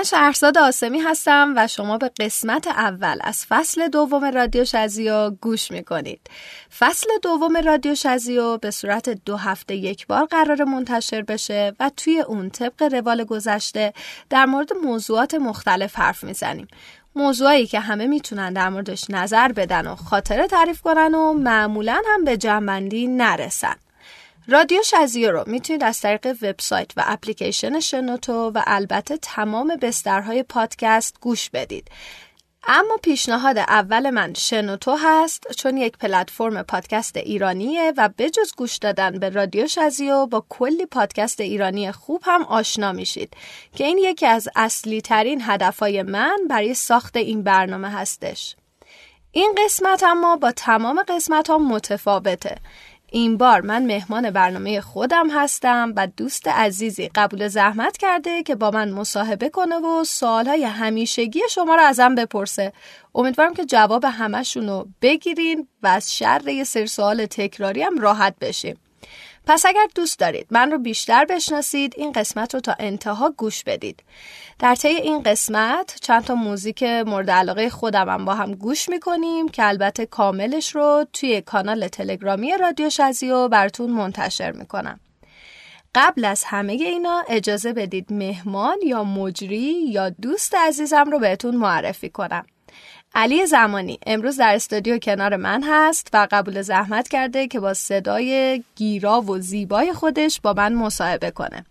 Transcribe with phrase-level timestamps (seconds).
[0.00, 5.70] من شهرزاد آسمی هستم و شما به قسمت اول از فصل دوم رادیو شزیو گوش
[5.70, 6.20] می‌کنید.
[6.78, 12.20] فصل دوم رادیو شزیو به صورت دو هفته یک بار قرار منتشر بشه و توی
[12.20, 13.92] اون طبق روال گذشته
[14.30, 16.68] در مورد موضوعات مختلف حرف می‌زنیم.
[17.14, 22.24] موضوعی که همه می‌تونن در موردش نظر بدن و خاطره تعریف کنن و معمولا هم
[22.24, 23.76] به جنبندی نرسن.
[24.48, 31.16] رادیو شزیو رو می‌تونید از طریق وبسایت و اپلیکیشن شنوتو و البته تمام بسترهای پادکست
[31.20, 31.90] گوش بدید.
[32.64, 39.18] اما پیشنهاد اول من شنوتو هست چون یک پلتفرم پادکست ایرانیه و بجز گوش دادن
[39.18, 43.36] به رادیو شزیو با کلی پادکست ایرانی خوب هم آشنا میشید
[43.76, 48.56] که این یکی از اصلی ترین هدفهای من برای ساخت این برنامه هستش.
[49.32, 52.56] این قسمت اما با تمام قسمت ها متفاوته
[53.12, 58.70] این بار من مهمان برنامه خودم هستم و دوست عزیزی قبول زحمت کرده که با
[58.70, 62.72] من مصاحبه کنه و سوالهای همیشگی شما رو ازم بپرسه.
[63.14, 68.34] امیدوارم که جواب همشون رو بگیرین و از شر یه سر سوال تکراری هم راحت
[68.40, 68.76] بشیم.
[69.46, 74.02] پس اگر دوست دارید من رو بیشتر بشناسید این قسمت رو تا انتها گوش بدید.
[74.58, 79.48] در طی این قسمت چند تا موزیک مورد علاقه خودم هم با هم گوش می‌کنیم
[79.48, 85.00] که البته کاملش رو توی کانال تلگرامی رادیو شزیو براتون منتشر می‌کنم.
[85.94, 92.08] قبل از همه اینا اجازه بدید مهمان یا مجری یا دوست عزیزم رو بهتون معرفی
[92.08, 92.46] کنم.
[93.14, 98.62] علی زمانی امروز در استودیو کنار من هست و قبول زحمت کرده که با صدای
[98.76, 101.64] گیرا و زیبای خودش با من مصاحبه کنه.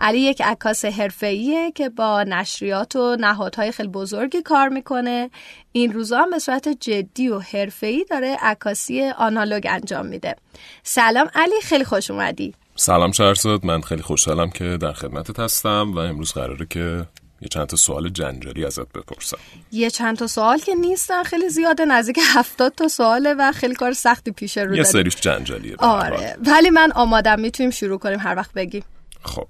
[0.00, 5.30] علی یک عکاس حرفه‌ایه که با نشریات و نهادهای خیلی بزرگی کار می‌کنه.
[5.72, 10.36] این روزا هم به صورت جدی و حرفه‌ای داره عکاسی آنالوگ انجام میده.
[10.82, 12.54] سلام علی خیلی خوش اومدی.
[12.76, 17.06] سلام شهرزاد من خیلی خوشحالم که در خدمتت هستم و امروز قراره که
[17.40, 19.38] یه چند تا سوال جنجالی ازت بپرسم.
[19.72, 23.92] یه چند تا سوال که نیستن خیلی زیاده نزدیک هفتاد تا سواله و خیلی کار
[23.92, 28.52] سختی پیش رو یه سریش جنجالیه آره ولی من آمادم می‌تونیم شروع کنیم هر وقت
[28.52, 28.84] بگیم.
[29.22, 29.46] خب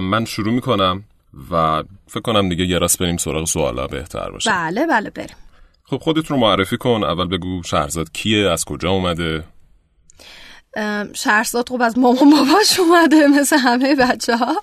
[0.00, 1.04] من شروع می‌کنم
[1.50, 4.50] و فکر کنم دیگه یه راست بریم سراغ سوالا بهتر باشه.
[4.50, 5.36] بله بله بریم.
[5.84, 7.04] خب خودت رو معرفی کن.
[7.04, 9.44] اول بگو شهرزاد کیه؟ از کجا اومده؟
[11.14, 14.62] شهرزاد خوب از مامان باباش اومده مثل همه بچه ها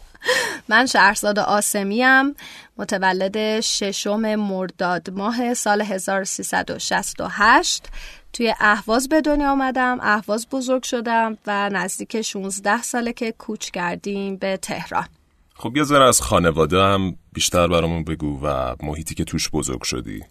[0.69, 2.35] من شهرزاد آسمیم
[2.77, 7.89] متولد ششم مرداد ماه سال 1368
[8.33, 14.35] توی اهواز به دنیا آمدم اهواز بزرگ شدم و نزدیک 16 ساله که کوچ کردیم
[14.35, 15.07] به تهران.
[15.55, 20.23] خب یه ذره از خانواده هم بیشتر برامون بگو و محیطی که توش بزرگ شدی.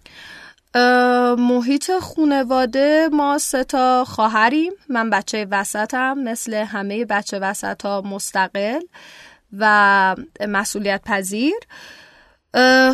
[1.39, 4.73] محیط خونواده ما سه تا خواهریم.
[4.89, 8.81] من بچه وسطم مثل همه بچه وسط ها مستقل
[9.59, 10.17] و
[10.49, 11.55] مسئولیت پذیر.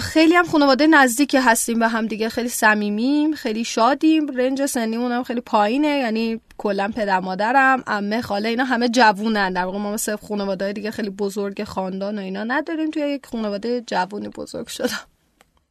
[0.01, 2.29] خیلی هم خانواده نزدیک هستیم به هم دیگه.
[2.29, 4.29] خیلی صمیمیم خیلی شادیم.
[4.29, 5.89] رنج سنیمون هم خیلی پایینه.
[5.89, 9.53] یعنی کلا پدر مادرم عمه خاله اینا همه جوونن.
[9.53, 12.91] در واقع ما مثل خانواده دیگه خیلی بزرگ خاندان و اینا نداریم.
[12.91, 15.01] توی یک خانواده جوونی بزرگ شدم.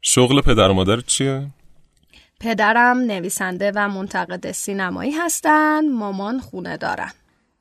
[0.02, 1.48] شغل پدر مادر چیه؟
[2.44, 5.90] پدرم نویسنده و منتقد سینمایی هستن.
[5.90, 7.12] مامان خونه دارن.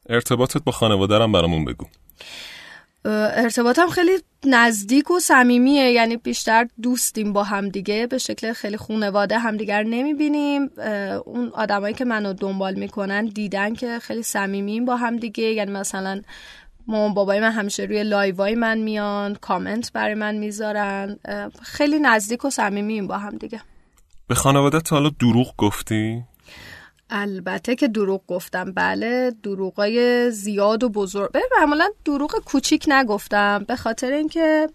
[0.08, 1.86] ارتباطت با خانوادرم برامون بگو.
[3.04, 9.82] ارتباطم خیلی نزدیک و صمیمیه یعنی بیشتر دوستیم با همدیگه به شکل خیلی خونواده همدیگر
[9.82, 10.70] نمی‌بینیم.
[11.24, 16.22] اون آدمایی که منو دنبال می‌کنن دیدن که خیلی صمیمیم با همدیگه یعنی مثلا
[16.86, 21.18] مامان بابای من همیشه روی لایوای من میان کامنت برای من می‌ذارن.
[21.62, 23.60] خیلی نزدیک و صمیمیم با هم دیگه.
[24.32, 26.22] به خانواده حالا دروغ گفتی؟
[27.10, 28.72] البته که دروغ گفتم.
[28.72, 31.32] بله دروغای زیاد و بزرگ.
[31.32, 34.68] به معمولا دروغ کوچیک نگفتم به خاطر اینکه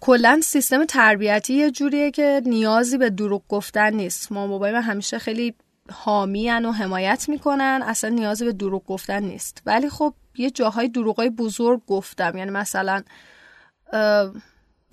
[0.00, 4.32] کلا سیستم تربیتی یه جوریه که نیازی به دروغ گفتن نیست.
[4.32, 5.54] ما من همیشه خیلی
[5.92, 9.62] حامیان و حمایت می‌کنن اصلا نیازی به دروغ گفتن نیست.
[9.66, 12.36] ولی خب یه جاهای دروغای بزرگ گفتم.
[12.36, 13.02] یعنی مثلا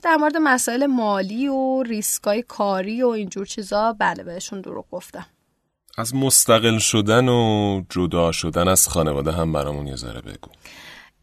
[0.03, 5.25] در مورد مسائل مالی و ریسکای کاری و اینجور چیزا بله بهشون دروغ گفتم.
[5.97, 10.51] از مستقل شدن و جدا شدن از خانواده هم برامون یه ذره بگو.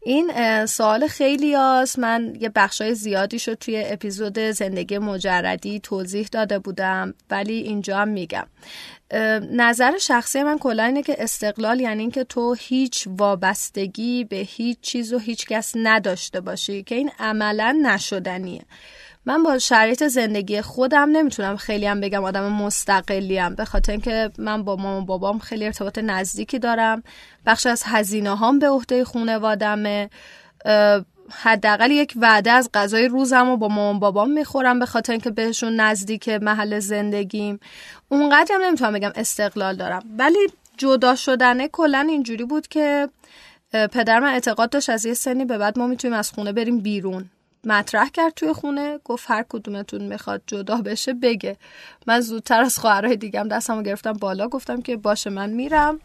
[0.07, 6.59] این سوال خیلی هست من یه بخشای زیادی شد توی اپیزود زندگی مجردی توضیح داده
[6.59, 8.47] بودم ولی اینجا هم میگم.
[9.51, 15.13] نظر شخصی من کلا اینه که استقلال یعنی اینکه تو هیچ وابستگی به هیچ چیز
[15.13, 18.61] و هیچ کس نداشته باشی که این عملا نشدنیه.
[19.25, 24.63] من با شرایط زندگی خودم نمی‌تونم خیلی هم بگم آدم مستقلیم به خاطر اینکه من
[24.63, 27.03] با مامان بابام خیلی ارتباط نزدیکی دارم.
[27.45, 30.09] بخش از هزینه هام به عهده خانوادمه.
[31.31, 35.75] حداقل یک وعده از غذای روزم رو با مامان بابام می‌خورم به خاطر اینکه بهشون
[35.75, 37.59] نزدیک محل زندگیم.
[38.09, 40.03] اونقدر هم نمی‌تونم بگم استقلال دارم.
[40.17, 43.09] ولی جدا شدنه کلا اینجوری بود که
[43.71, 47.29] پدر من اعتقاد داشت از یه سنی به بعد ما می‌تونیم از خونه بریم بیرون.
[47.63, 51.57] مطرح کرد توی خونه گفت هر کدومتون می‌خواد جدا بشه بگه.
[52.07, 55.99] من زودتر از خواهرای دیگم دستمو گرفتم بالا گفتم که باشه من میرم.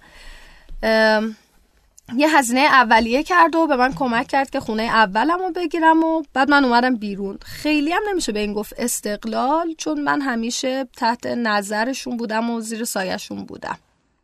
[2.17, 6.23] یه هزینه اولیه کرد و به من کمک کرد که خونه اولم رو بگیرم و
[6.35, 7.39] بعد من اومدم بیرون.
[7.43, 12.85] خیلی هم نمیشه به این گفت استقلال چون من همیشه تحت نظرشون بودم و زیر
[12.85, 13.79] سایشون بودم.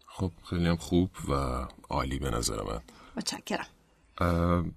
[0.07, 1.35] خب خیلی هم خوب و
[1.91, 2.81] عالی به نظر من.
[3.17, 3.67] متشکرم.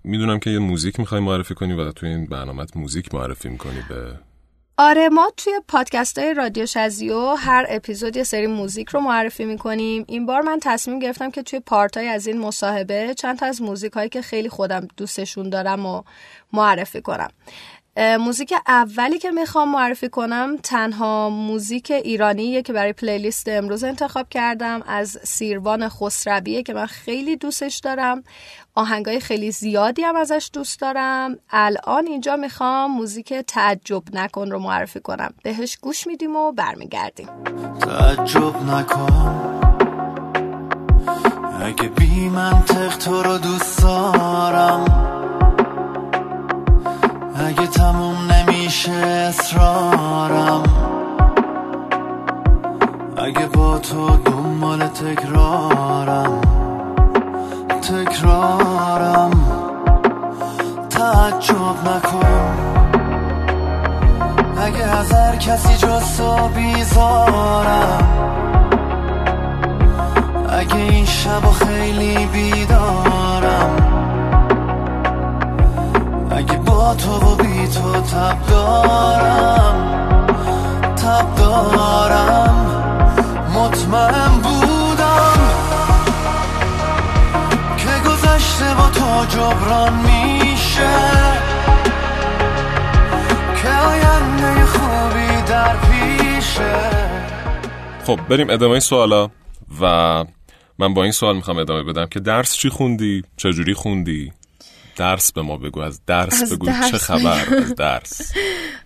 [0.04, 4.20] می‌دونم که یه موزیک می‌خوای معرفی کنی و توی این برنامه موزیک معرفی می‌کنی به
[4.82, 10.06] آره ما توی پادکست های رادیو شزیو هر اپیزود یه سری موزیک رو معرفی می‌کنیم.
[10.08, 13.94] این بار من تصمیم گرفتم که توی پارتای از این مصاحبه چند تا از موزیک
[13.94, 16.04] هایی که خیلی خودم دوستشون دارم و
[16.54, 17.30] معرفی کنم.
[18.00, 24.82] موزیک اولی که می‌خوام معرفی کنم تنها موزیک ایرانیه که برای پلیلیست امروز انتخاب کردم
[24.88, 28.24] از سیروان خسرویه که من خیلی دوستش دارم.
[28.76, 31.38] آهنگای خیلی زیادی هم ازش دوست دارم.
[31.50, 35.34] الان اینجا می‌خوام موزیک تعجب نکن رو معرفی کنم.
[35.44, 37.30] بهش گوش میدیم و برمیگردیم.
[37.82, 39.62] تعجب نکن.
[41.62, 44.86] اگه بی منطق تو رو دوست دارم
[47.40, 50.64] اگه تموم نمیشه اصرارم.
[53.18, 56.42] اگه با تو دنبال تکرارم.
[57.82, 59.32] تکرارم.
[60.90, 62.58] تعجب نکن.
[64.62, 68.04] اگه از هر کسی جز تو بیزارم.
[70.50, 73.89] اگه این شب خیلی بیدارم.
[76.80, 79.76] تو و بی تو تب دارم
[80.96, 82.56] تب دارم
[83.56, 85.34] مطمئن بودم
[87.78, 91.00] که گذشته با تو جبران میشه
[93.62, 96.76] که آینده خوبی در پیشه
[98.06, 99.30] خب بریم ادامه سوالا
[99.82, 100.26] و
[100.80, 104.32] من با این سوال می‌خوام ادامه بدم که درس چی خوندی؟ چجوری خوندی؟
[105.00, 106.92] درس به ما بگو از درس از بگو درس.
[106.92, 108.32] چه خبر از درس؟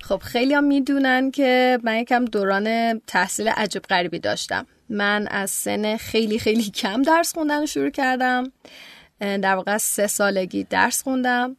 [0.01, 4.65] خب خیلی هم می‌دونن که من یکم دوران تحصیل عجب غریبی داشتم.
[4.89, 8.43] من از سن خیلی خیلی کم درس خوندن رو شروع کردم.
[9.19, 11.55] در واقع از سه سالگی درس خوندم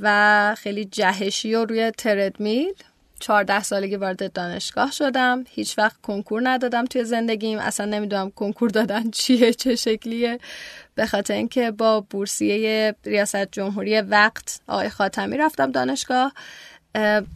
[0.00, 2.72] و خیلی جهشی و روی تردمیل
[3.24, 5.44] چهارده سالگی وارد دانشگاه شدم.
[5.48, 7.58] هیچ وقت کنکور ندادم توی زندگیم.
[7.58, 10.38] اصلا نمی‌دونم کنکور دادن چیه چه شکلیه.
[10.94, 16.32] به خاطر اینکه با بورسیه ریاست جمهوری وقت آقای خاتمی رفتم دانشگاه.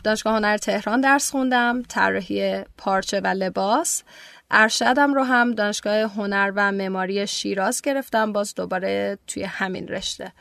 [0.05, 4.03] دانشگاه هنر تهران درس خوندم طراحی پارچه و لباس.
[4.51, 8.33] ارشدم رو هم دانشگاه هنر و معماری شیراز گرفتم.
[8.33, 10.33] باز دوباره توی همین رشته.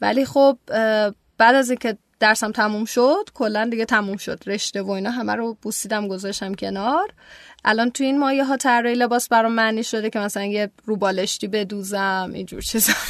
[0.00, 0.58] ولی خب
[1.38, 4.42] بعد از اینکه درسم تموم شد کلا دیگه تموم شد.
[4.46, 7.12] رشته و اینا همه رو بوسیدم گذاشتم کنار.
[7.64, 12.30] الان تو این مایه ها طراحی لباس برام معنی شده که مثلا یه روبالشتی بدوزم
[12.34, 12.92] اینجور چیزا.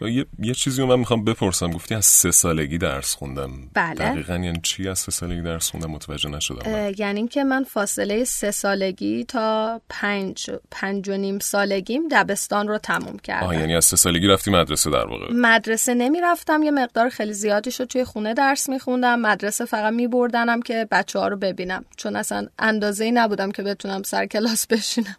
[0.00, 1.70] یه, یه چیزی رو من می‌خوام بپرسم.
[1.70, 3.50] گفتی از سه سالگی درس خوندم.
[3.74, 3.94] بله.
[3.94, 6.92] دقیقا یعنی چی از سه سالگی درس خوندم؟ متوجه نشدم.
[6.98, 13.18] یعنی اینکه من فاصله سه سالگی تا پنج, پنج و نیم سالگیم دبستان رو تموم
[13.18, 13.46] کردم.
[13.46, 15.32] آه یعنی از سه سالگی رفتی مدرسه در واقع.
[15.32, 16.62] مدرسه نمی‌رفتم.
[16.62, 19.20] یه مقدار خیلی زیادی شد توی خونه درس میخوندم.
[19.20, 21.84] مدرسه فقط میبردنم که بچه ها رو ببینم.
[21.96, 25.16] چون اصلا اندازه ای نبودم که بتونم سر کلاس بشینم.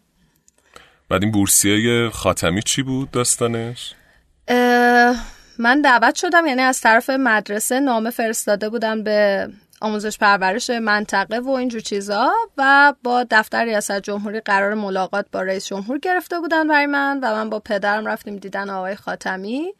[1.10, 3.94] بعد این بورسیه خاتمی چی بود داستانش؟
[5.59, 9.47] من دعوت شدم یعنی از طرف مدرسه نامه فرستاده بودم به
[9.81, 15.67] آموزش پرورش منطقه و اینجور چیزا و با دفتر ریاست جمهوری قرار ملاقات با رئیس
[15.67, 19.73] جمهور گرفته بودن برای من و من با پدرم رفتیم دیدن آقای خاتمی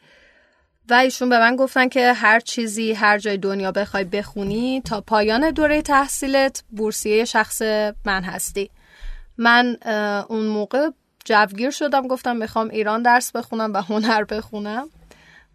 [0.88, 5.50] و ایشون به من گفتن که هر چیزی هر جای دنیا بخوای بخونی تا پایان
[5.50, 7.62] دوره تحصیلت بورسیه شخص
[8.04, 8.70] من هستی.
[9.38, 9.76] من
[10.28, 10.90] اون موقع
[11.26, 14.88] جوگیر شدم گفتم می‌خوام ایران درس بخونم و هنر بخونم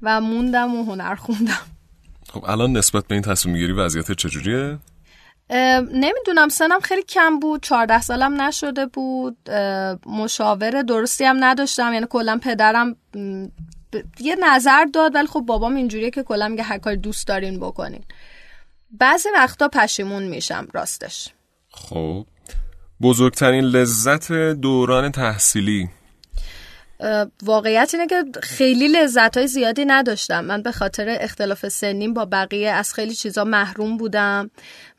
[0.01, 1.61] و موندم و هنر خوندم.
[2.33, 4.79] خب الان نسبت به این تصمیم گیری وضعیت چجوریه؟
[5.93, 9.49] نمی‌دونم سنم خیلی کم بود 14 سالم نشده بود
[10.05, 12.95] مشاور درستی هم نداشتم یعنی کلا پدرم
[14.19, 18.03] یه نظر داد ولی خب بابام اینجوریه که کلا میگه هر کاری دوست دارین بکنین.
[18.91, 21.29] بعضی وقتا پشیمون میشم راستش.
[21.69, 22.25] خب.
[23.01, 25.89] بزرگترین لذت دوران تحصیلی؟
[27.43, 30.45] واقعیت اینه که خیلی لذت های زیادی نداشتم.
[30.45, 34.51] من به خاطر اختلاف سنیم با بقیه از خیلی چیزا محروم بودم.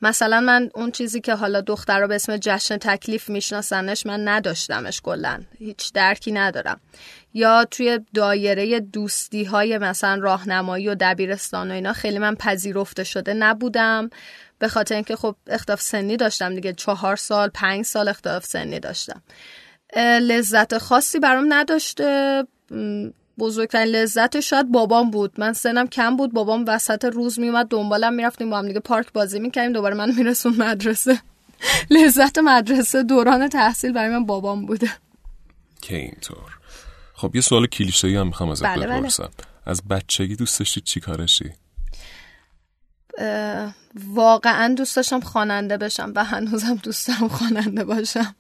[0.03, 5.41] مثلا من اون چیزی که حالا دخترها به اسم جشن تکلیف میشناسنش من نداشتمش کلا.
[5.59, 6.81] هیچ درکی ندارم.
[7.35, 13.35] یا توی دایره دوستی های مثلا راهنمایی و دبیرستان و اینا خیلی من پذیرفته شده
[13.35, 14.11] نبودم.
[14.63, 19.23] به خاطر اینکه خب اختلاف سنی داشتم دیگه چهار سال پنج سال اختلاف سنی داشتم.
[20.21, 22.43] لذت خاصی برام نداشته.
[23.39, 25.41] بزرگترین لذت شاید بابام بود.
[25.41, 29.39] من سنم کم بود بابام وسط روز میومد دنبالم می‌رفتیم با هم دیگه پارک بازی
[29.39, 31.19] می‌کردیم دوباره من میرسون مدرسه.
[31.91, 34.91] لذت مدرسه دوران تحصیل برای من بابام بوده.
[35.81, 36.59] که اینطور؟
[37.15, 38.99] خب یه سوال کلیشه‌ای هم می‌خوام ازت بله، بله.
[39.01, 39.31] بپرسم.
[39.67, 41.53] از بچگی دوست داشتی چی کاره شی
[44.15, 48.35] واقعا دوست داشتم خواننده بشم و هنوزم دوست دارم خواننده باشم.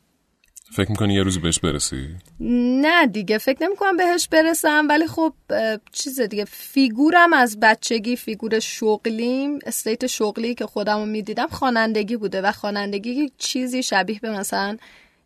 [0.73, 2.09] فکر می‌کنی یه روز بهش برسی؟
[2.81, 5.35] نه دیگه فکر نمی کنم بهش برسم ولی خب
[5.93, 12.43] چیز دیگه فیگورم از بچگی فیگور شغلیم state شغلی که خودم رو می‌دیدم خوانندگی بوده
[12.43, 14.77] و خوانندگی چیزی شبیه به مثلا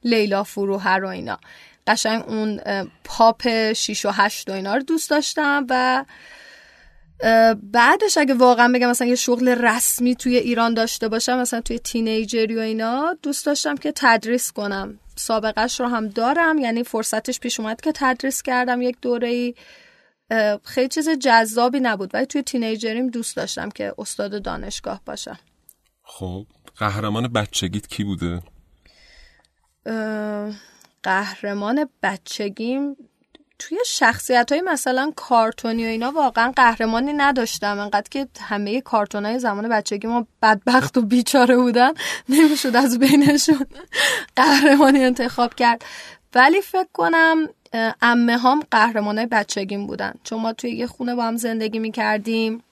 [0.04, 1.38] لیلا فروهر و اینا.
[1.86, 2.60] قشنگ اون
[3.04, 6.04] پاپ 6 و 8 و اینا رو دوست داشتم و
[7.62, 12.56] بعدش اگه واقعا بگم مثلا یه شغل رسمی توی ایران داشته باشم مثلا توی تینیجری
[12.56, 14.98] و اینا دوست داشتم که تدریس کنم.
[15.16, 19.54] سابقش رو هم دارم یعنی فرصتش پیش اومد که تدریس کردم یک دوره ای
[20.64, 25.38] خیلی چیز جذابی نبود ولی توی تینیجریم دوست داشتم که استاد دانشگاه باشم.
[26.02, 26.46] خب
[26.76, 28.42] قهرمان بچگیت کی بوده؟
[31.02, 32.96] قهرمان بچگیم
[33.58, 37.78] توی شخصیت های مثلا کارتونی و اینا واقعا قهرمانی نداشتم.
[37.78, 41.92] انقدر که همه کارتون های زمان بچگی ما بدبخت و بیچاره بودن
[42.28, 43.66] نمی‌شد از بینشون
[44.36, 45.84] قهرمانی انتخاب کرد.
[46.34, 50.14] ولی فکر کنم اه، عمه هام قهرمان های بچگیم بودن.
[50.24, 52.62] چون ما توی یه خونه با هم زندگی می‌کردیم.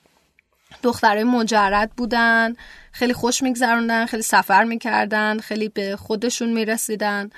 [0.82, 2.54] دخترای مجرد بودن.
[2.92, 7.30] خیلی خوش میگذروندن خیلی سفر می‌کردن خیلی به خودشون می‌رسیدن.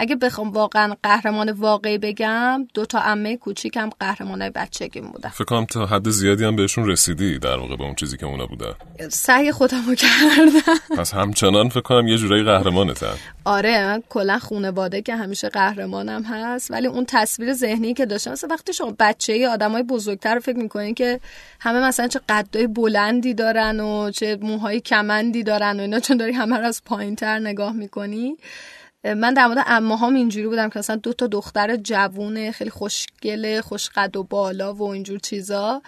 [0.00, 5.64] اگه بخوام واقعا قهرمان واقعی بگم دو تا عمه کوچیکم قهرمانای بچگیم بودن فکر کنم
[5.64, 8.72] تا حد زیادی هم بهشون رسیدی در واقع به اون چیزی که اونا بودن.
[9.08, 10.96] سعی خودم رو کردم.
[10.98, 13.14] پس همچنان فکر کنم یه جورایی قهرمانتن
[13.44, 18.72] آره کلا خونواده که همیشه قهرمانم هست ولی اون تصویر ذهنی که داشتم مثلا وقتی
[18.72, 21.20] شما بچه ای آدمای بزرگتر رو فکر می‌کنین که
[21.60, 26.32] همه مثلا چه قدای بلندی دارن و چه موهای کمندی دارن و اینا چون داری
[26.32, 28.36] همه رو از پایینتر نگاه می‌کنی
[29.04, 33.62] من در مورد عمه هم اینجوری بودم که مثلا دو تا دختر جوونه خیلی خوشگله
[33.62, 35.82] خوشقد و بالا و اینجور چیزا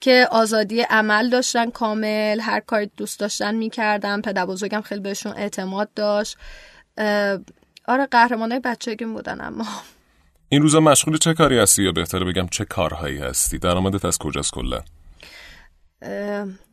[0.00, 5.88] که آزادی عمل داشتن کامل هر کاری دوست داشتن می‌کردن پدر بزرگم خیلی بهشون اعتماد
[5.94, 6.36] داشت.
[7.88, 9.66] آره قهرمانای بچگیم بودن اما
[10.48, 14.52] این روزا مشغول چه کاری هستی؟ یا بهتره بگم چه کارهایی هستی؟ درآمدت از کجاست
[14.52, 14.80] کلا؟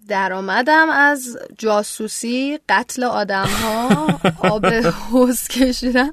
[0.07, 6.11] درآمدم از جاسوسی قتل آدم ها آب حوز کشیدن.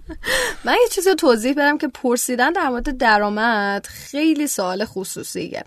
[0.64, 5.64] من یه چیزی توضیح بدم که پرسیدن در مورد درآمد خیلی سوال خصوصیه.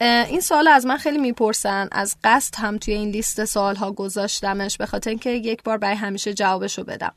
[0.00, 1.88] این سوال از من خیلی می‌پرسن.
[1.92, 4.76] از قصد هم توی این لیست سوال ها گذاشتمش.
[4.76, 7.14] به خاطر اینکه یک بار برای همیشه جوابشو بدم.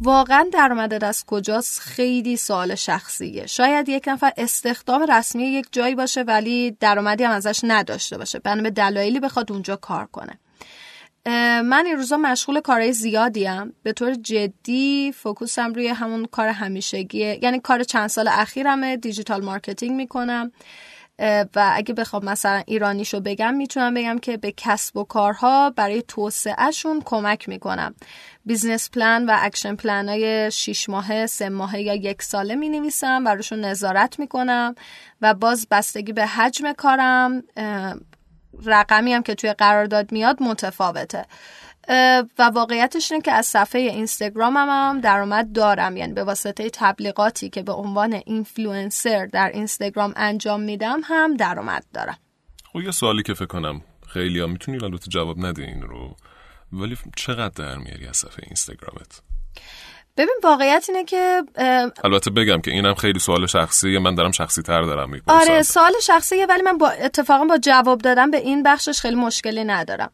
[0.00, 3.46] واقعا درآمدت از کجاست خیلی سوال شخصیه.
[3.46, 8.38] شاید یک نفر استخدام رسمی یک جایی باشه ولی درآمدی هم ازش نداشته باشه.
[8.38, 10.38] بنا به دلایلی بخواد اونجا کار کنه.
[11.62, 17.38] من این روزا مشغول کارهای زیادیم به طور جدی focus م روی همون کار همیشگیه.
[17.42, 20.52] یعنی کار چند سال اخیرمه digital marketing می‌کنم.
[21.54, 27.02] و اگه بخوام مثلا ایرانیشو بگم می‌تونم بگم که به کسب و کارها برای توسعهشون
[27.04, 27.94] کمک می‌کنم.
[28.44, 33.22] business plan و action plan های 6 ماهه، سه ماهه یا یک ساله می نویسم
[33.26, 34.74] و روشون نظارت می‌کنم
[35.22, 37.42] و باز بستگی به حجم کارم
[38.64, 41.24] رقمی هم که توی قرارداد میاد متفاوته.
[42.38, 45.96] و واقعیتش اینه که از صفحه اینستاگرامم هم درآمد دارم.
[45.96, 52.18] یعنی به واسطه تبلیغاتی که به عنوان اینفلوئنسر در اینستاگرام انجام میدم هم درآمد دارم.
[52.72, 56.16] خب یه سوالی که فکر کنم خیلی می‌تونی البته جواب نده این رو
[56.72, 59.22] ولی چقدر در میاری از صفحه اینستاگرامت؟
[60.18, 61.42] ببین واقعیت اینه که
[62.04, 65.40] البته بگم که اینم خیلی سوال شخصیه من دارم شخصی تر دارم می‌پرسم.
[65.40, 69.64] آره سوال شخصیه ولی من با اتفاقا با جواب دادن به این بخشش خیلی مشکلی
[69.64, 70.10] ندارم.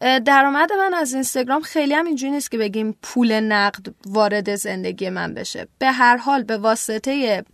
[0.00, 5.34] درآمد من از اینستاگرام خیلی هم اینجوری نیست که بگیم پول نقد وارد زندگی من
[5.34, 5.68] بشه.
[5.78, 7.44] به هر حال به واسطه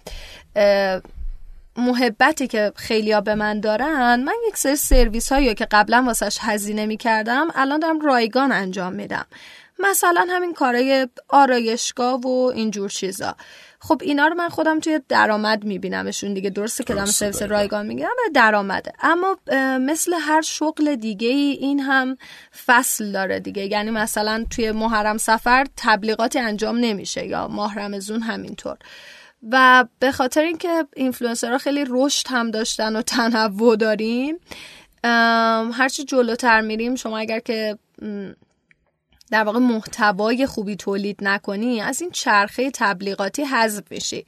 [1.77, 6.87] محبتی که خیلیا به من دارن من یک سری سرویس هایی که قبلا واسش هزینه
[6.87, 9.27] می کردم الان دارم رایگان انجام میدم.
[9.79, 13.37] مثلا همین کارای آرایشگاه و اینجور چیزا.
[13.81, 16.51] خب اینا رو من خودم توی درآمد میبینمشون دیگه.
[16.51, 17.43] درسته که دارم سرویس.
[17.43, 18.93] رایگان می‌گیرم و درآمده.
[19.01, 19.37] اما
[19.81, 22.17] مثل هر شغل دیگه ای این هم
[22.67, 23.67] فصل داره دیگه.
[23.67, 28.77] یعنی مثلا توی محرم سفر تبلیغاتی انجام نمیشه یا ماه رمزون همینطور.
[29.51, 34.39] و به خاطر اینکه اینفلوئنسرها خیلی رشد هم داشتن و تنوع داریم
[35.73, 37.79] هرچی جلوتر میریم شما اگر که
[39.31, 44.25] در واقع محتوای خوبی تولید نکنی از این چرخه تبلیغاتی حذف میشی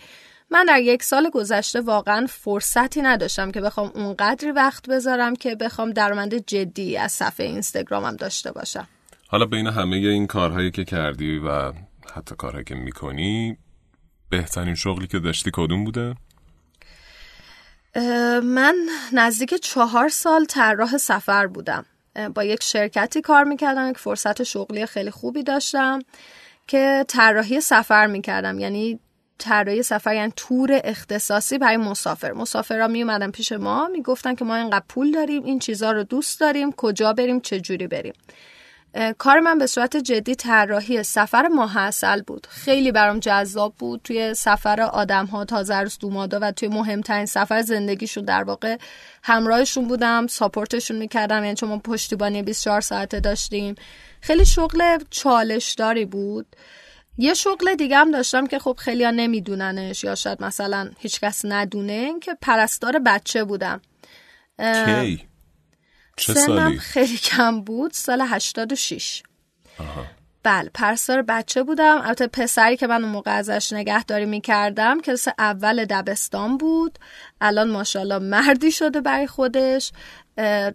[0.51, 5.91] من در یک سال گذشته واقعا فرصتی نداشتم که بخوام اونقدری وقت بذارم که بخوام
[5.91, 8.89] درآمد جدی از صفحه اینستاگرامم داشته باشم.
[9.29, 11.73] حالا بین همه این کارهایی که کردی و
[12.15, 13.57] حتی کارهایی که می‌کنی
[14.31, 16.15] بهترین شغلی که داشتی کدوم بوده؟
[18.43, 18.75] من
[19.13, 21.85] نزدیک چهار سال طراح سفر بودم.
[22.35, 25.99] با یک شرکتی کار می‌کردم یک فرصت شغلی خیلی خوبی داشتم
[26.67, 28.59] که طراحی سفر می‌کردم.
[28.59, 29.01] یعنی
[29.39, 32.33] طراحی سفر یعنی تور اختصاصی برای مسافر.
[32.33, 36.41] مسافرها می اومدن پیش ما می‌گفتن که ما اینقدر پول داریم این چیزها رو دوست
[36.41, 38.13] داریم کجا بریم چه جوری بریم.
[39.19, 42.47] کار من به صورت جدی طراحی سفر ماه اصل بود.
[42.51, 44.01] خیلی برام جذاب بود.
[44.05, 45.85] توی سفر آدم ها تازه
[46.33, 48.77] و توی مهمترین سفر زندگیشون در واقع
[49.23, 51.45] همراهشون بودم ساپورتشون می‌کردم.
[51.45, 53.75] یعنی چون ما پشتیبانی 24 ساعته داشتیم.
[54.21, 56.47] خیلی شغل چالش داری بود.
[57.19, 62.13] یه شغل دیگه هم داشتم که خب خیلی ها نمیدوننش یا شاید مثلا هیچکس ندونه
[62.23, 63.81] که پرستار بچه بودم.
[64.59, 65.29] کی؟
[66.17, 69.23] چه سنم سالی؟ خیلی کم بود سال 86
[70.43, 72.01] بله پرستار بچه بودم.
[72.05, 76.99] البته پسری که من اون موقع ازش نگهداری می‌کردم کلاس اول دبستان بود.
[77.41, 79.93] الان ماشاءالله مردی شده برای خودش.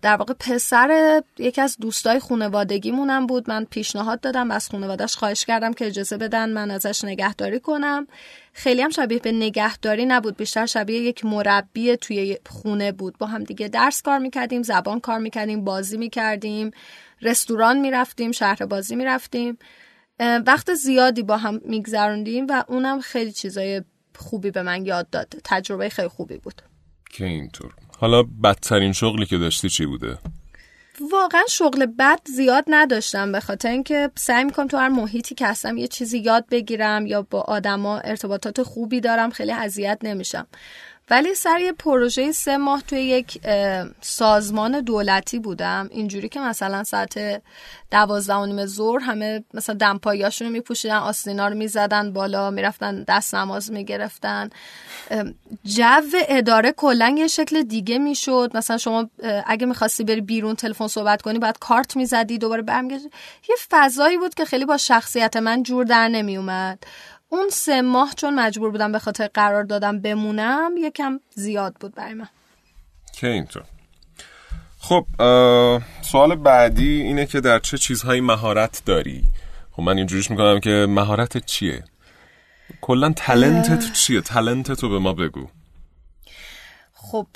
[0.01, 3.49] در واقع پسر یکی از دوستای خانوادگیمونم بود.
[3.49, 8.07] من پیشنهاد دادم از خانوادش خواهش کردم که اجازه بدن من ازش نگهداری کنم.
[8.53, 13.17] خیلی هم شبیه به نگهداری نبود بیشتر شبیه یک مربی توی خونه بود.
[13.17, 16.71] با هم دیگه درس کار می‌کردیم زبان کار می‌کردیم بازی می‌کردیم
[17.21, 19.57] رستوران می‌رفتیم شهر بازی می‌رفتیم.
[20.19, 23.81] وقت زیادی با هم میگذروندیم و اونم خیلی چیزای
[24.17, 25.35] خوبی به من یاد داد.
[25.43, 26.61] تجربه خیلی خوبی بود.
[27.11, 27.73] که اینطور.
[28.01, 30.17] حالا بدترین شغلی که داشتی چی بوده؟
[31.11, 35.77] واقعا شغل بد زیاد نداشتم به خاطر اینکه سعی می‌کنم تو هر محیطی که هستم
[35.77, 40.47] یه چیزی یاد بگیرم یا با آدما ارتباطات خوبی دارم خیلی اذیت نمیشم
[41.11, 43.41] ولی سر یه پروژه سه ماه توی یک
[44.01, 45.89] سازمان دولتی بودم.
[45.91, 47.41] اینجوری که مثلا ساعت
[47.91, 53.35] دوازده و نیم ظهر همه مثلا دمپایاشون رو میپوشیدن آستینا رو می‌زدن بالا می‌رفتن دست
[53.35, 54.49] نماز می‌گرفتن
[55.65, 58.51] جو اداره کلا یه شکل دیگه می‌شد.
[58.53, 59.09] مثلا شما
[59.45, 63.05] اگه می‌خواستی بری بیرون تلفن صحبت کنی بعد کارت می‌زدی دوباره برمیگشت
[63.49, 66.83] یه فضایی بود که خیلی با شخصیت من جور در نمیومد
[67.31, 72.13] اون سه ماه چون مجبور بودم به خاطر قرار دادم بمونم یکم زیاد بود برای
[72.13, 72.27] من.
[73.13, 73.63] که اینطور.
[74.79, 75.05] خب
[76.01, 79.23] سوال بعدی اینه که در چه چیزهایی مهارت داری؟
[79.71, 81.83] خب من اینجوریش می‌کنم که مهارتت چیه؟
[82.81, 85.47] کلا تلنتت چیه؟ تلنتت رو به ما بگو.
[87.11, 87.27] خب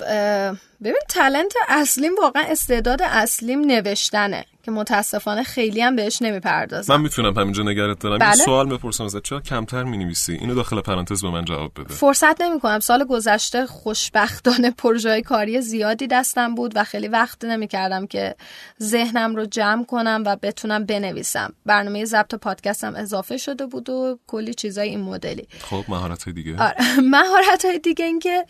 [0.82, 6.94] ببین تلنت اصلیم واقعا استعداد اصلیم نوشتنه که متاسفانه خیلی هم بهش نمی‌پردازم.
[6.94, 8.18] من می‌تونم همینجا نگرت دارم.
[8.18, 8.34] بله.
[8.34, 9.22] سوال بپرسم ازت.
[9.22, 11.94] چرا کمتر می‌نویسی؟ اینو داخل پرانتز به من جواب بده.
[11.94, 17.68] فرصت نمی کنم سال گذشته خوشبختانه پروژه کاری زیادی دستم بود و خیلی وقت نمی
[17.68, 18.34] کردم که
[18.82, 21.52] ذهنم رو جمع کنم و بتونم بنویسم.
[21.66, 25.48] برنامه ضبط پادکستم اضافه شده بود و کلی چیزای این مدلی.
[25.60, 26.56] خب مهارت دیگه.
[26.62, 26.76] آره.
[27.14, 28.44] مهارت های دیگه این که اه،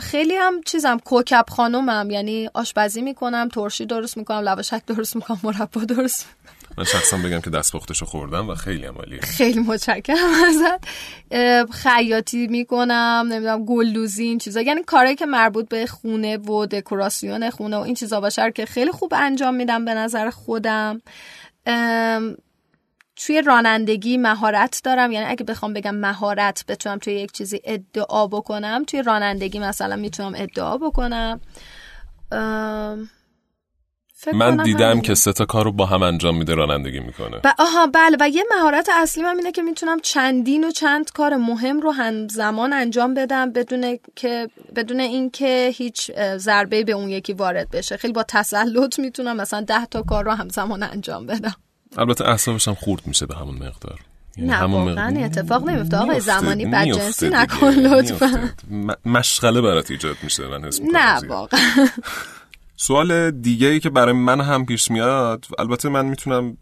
[0.00, 5.84] خیلی هم چیزم کوکب خانومم یعنی آشپزی می‌کنم ترشی درست می‌کنم لواشک درست می‌کنم مربا
[5.84, 6.26] درست
[6.78, 10.84] من شخصا بگم که دستپختشو خوردم و خیلی عمالیه خیلی متشکرم ازت.
[11.72, 14.60] خیاطی می‌کنم نمی‌دونم گلدوزی این چیزا.
[14.60, 18.90] یعنی کارهایی که مربوط به خونه و دکوراسیون خونه و این چیزا باشه که خیلی
[18.90, 21.02] خوب انجام میدم به نظر خودم.
[23.26, 25.12] توی رانندگی مهارت دارم.
[25.12, 30.32] یعنی اگه بخوام بگم مهارت بتونم توی یک چیزی ادعا بکنم توی رانندگی مثلا می‌تونم
[30.36, 31.40] ادعا بکنم.
[34.20, 35.02] فکر من دیدم همین.
[35.02, 37.40] که سه تا کار رو با هم انجام میده رانندگی می‌کنه.
[37.44, 38.16] و آها بله.
[38.20, 42.72] و یه مهارت اصلی من اینه که می‌تونم چندین و چند کار مهم رو همزمان
[42.72, 47.96] انجام بدم بدون که بدون اینکه هیچ ضربه به اون یکی وارد بشه.
[47.96, 51.54] خیلی با تسلط می‌تونم مثلا ده تا کار رو همزمان انجام بدم.
[51.96, 54.00] البته اعصابش هم خورد میشه به همون مقدار.
[54.36, 55.96] یعنی نه همون واقعا مقدار- اتفاق نمیفته.
[55.96, 58.50] آقای زمانی بدجنسی نکن لطفا.
[59.06, 61.28] مشغله برات ایجاد میشه من حس نه.
[61.28, 61.60] واقعا.
[62.76, 66.56] سوال دیگه ای که برای من هم پیش میاد البته من می‌تونم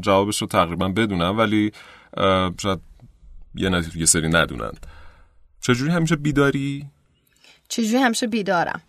[0.00, 1.72] جوابش رو تقریبا بدونم ولی
[2.60, 2.78] شاید
[3.54, 4.86] یه, نتیجه یه سری ندونند.
[5.60, 6.86] چجوری همیشه بیداری؟
[7.68, 8.80] چجوری همیشه بیدارم؟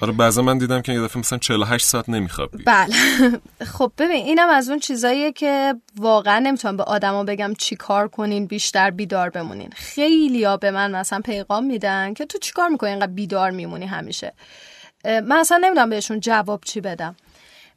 [0.00, 2.94] آره بعضا من دیدم که یه دفعه مثلا 48 ساعت نمیخوابی بله.
[3.74, 8.46] خب ببین اینم از اون چیزاییه که واقعا نمی‌تونم به آدما بگم چی کار کنین
[8.46, 9.70] بیشتر بیدار بمونین.
[9.76, 14.32] خیلی ها به من مثلا پیغام میدن که تو چیکار می‌کنی اینقدر بیدار میمونی همیشه؟
[15.04, 17.16] من اصلا نمی‌دونم بهشون جواب چی بدم.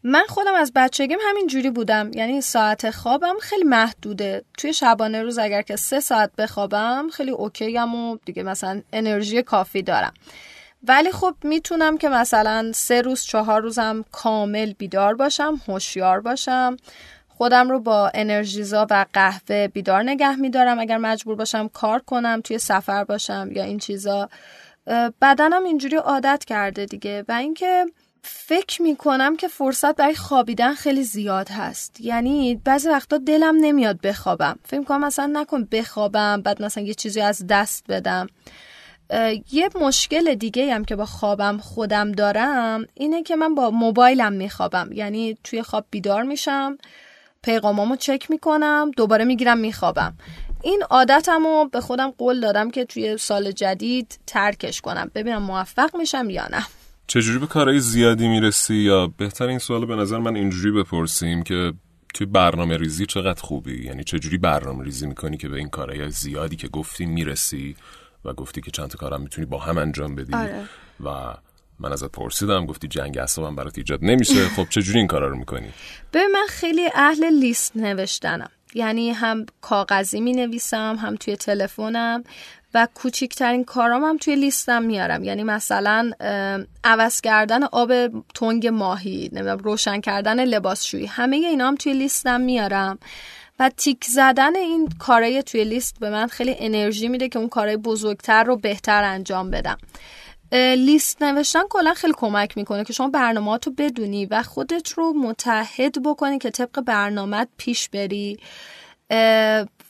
[0.04, 2.12] من خودم از بچگیم همین جوری بودم.
[2.14, 4.44] یعنی ساعت خوابم خیلی محدوده.
[4.58, 9.82] توی شبانه روز اگر که سه ساعت بخوابم خیلی اوکیم و دیگه مثلا انرژی کافی
[9.82, 10.14] دارم.
[10.84, 16.78] ولی خب می‌تونم که مثلا سه روز چهار روزم کامل بیدار باشم هوشیار باشم.
[17.28, 20.80] خودم رو با انرژیزا و قهوه بیدار نگه میدارم.
[20.80, 24.30] اگر مجبور باشم کار کنم توی سفر باشم یا این چیزا.
[25.22, 27.26] بدنم اینجوری عادت کرده دیگه.
[27.28, 27.86] و اینکه
[28.24, 32.02] فکر می‌کنم که فرصت برای خوابیدن خیلی زیاد هست.
[32.02, 34.60] یعنی بعضی وقتا دلم نمیاد بخوابم.
[34.66, 38.28] فکر می‌کنم مثلا نکن بخوابم بعد مثلا یه چیزی از دست بدم.
[39.52, 44.90] یه مشکل دیگه هم که با خوابم خودم دارم اینه که من با موبایلم میخوابم.
[44.94, 46.78] یعنی توی خواب بیدار میشم
[47.42, 50.14] پیغامامو چک می‌کنم دوباره می‌گیرم میخوابم.
[50.64, 55.12] این عادتم رو به خودم قول دادم که توی سال جدید ترکش کنم.
[55.16, 56.66] ببینم موفق میشم یا نه.
[57.08, 61.74] چجوری به کارهای زیادی می‌رسی؟ یا بهتر این سوال به نظر من اینجوری بپرسیم که
[62.14, 66.56] توی برنامه ریزی چقدر خوبی؟ یعنی چجوری برنامه ریزی می‌کنی که به این کارهای زیادی
[66.56, 67.76] که گفتی می‌رسی؟
[68.26, 70.34] و گفتی که چند تا کارم می‌تونی با هم انجام بدی.
[70.34, 70.64] آره.
[71.04, 71.34] و
[71.80, 74.48] من ازت پرسیدم گفتی جنگ اعصابم برات ایجاد نمیشه.
[74.56, 75.70] خب چجوری این کارا رو می‌کنی؟
[76.12, 78.50] به من خیلی اهل لیست نوشتنم.
[78.74, 82.24] یعنی هم کاغذی می نویسم هم توی تلفنم
[82.74, 85.24] و کوچیکترین کارام هم توی لیستم میارم.
[85.24, 86.12] یعنی مثلا
[86.84, 87.92] عوض کردن آب
[88.36, 93.00] تنگ ماهی نمی‌دونم روشن کردن لباسشویی همه اینا هم توی لیستم میارم.
[93.60, 97.78] و تیک زدن این کارای توی لیست به من خیلی انرژی میده که اون کارای
[97.78, 99.78] بزرگتر رو بهتر انجام بدم.
[100.78, 106.04] لیست نوشتن کلا خیلی کمک می‌کنه که شما برنامه رو بدونی و خودت رو متحد
[106.04, 108.40] بکنی که طبق برنامه پیش بری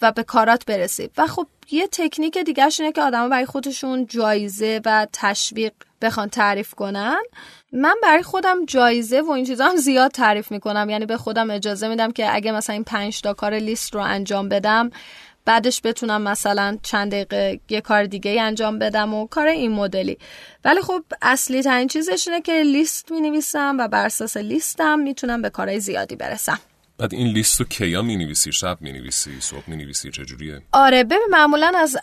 [0.01, 1.09] و به کارات برسی.
[1.17, 6.73] و خب یه تکنیک دیگرش اینه که آدما برای خودشون جایزه و تشویق بخوان تعریف
[6.73, 7.17] کنن.
[7.71, 10.89] من برای خودم جایزه و این چیزا هم زیاد تعریف می‌کنم.
[10.89, 14.49] یعنی به خودم اجازه میدم که اگه مثلا این پنج تا کار لیست رو انجام
[14.49, 14.91] بدم
[15.45, 20.17] بعدش بتونم مثلا چند دقیقه یه کار دیگه انجام بدم و کار این مدلی.
[20.65, 25.41] ولی خب اصلی ترین چیزش اینه که لیست می نویسم و بر اساس لیستم می‌تونم
[25.41, 26.59] به کارهای زیادی برسم.
[26.99, 31.03] بعد این لیست رو کیا می نویسی شب می نویسی صبح می نویسی چجوریه؟ آره
[31.03, 31.97] ببین معمولا از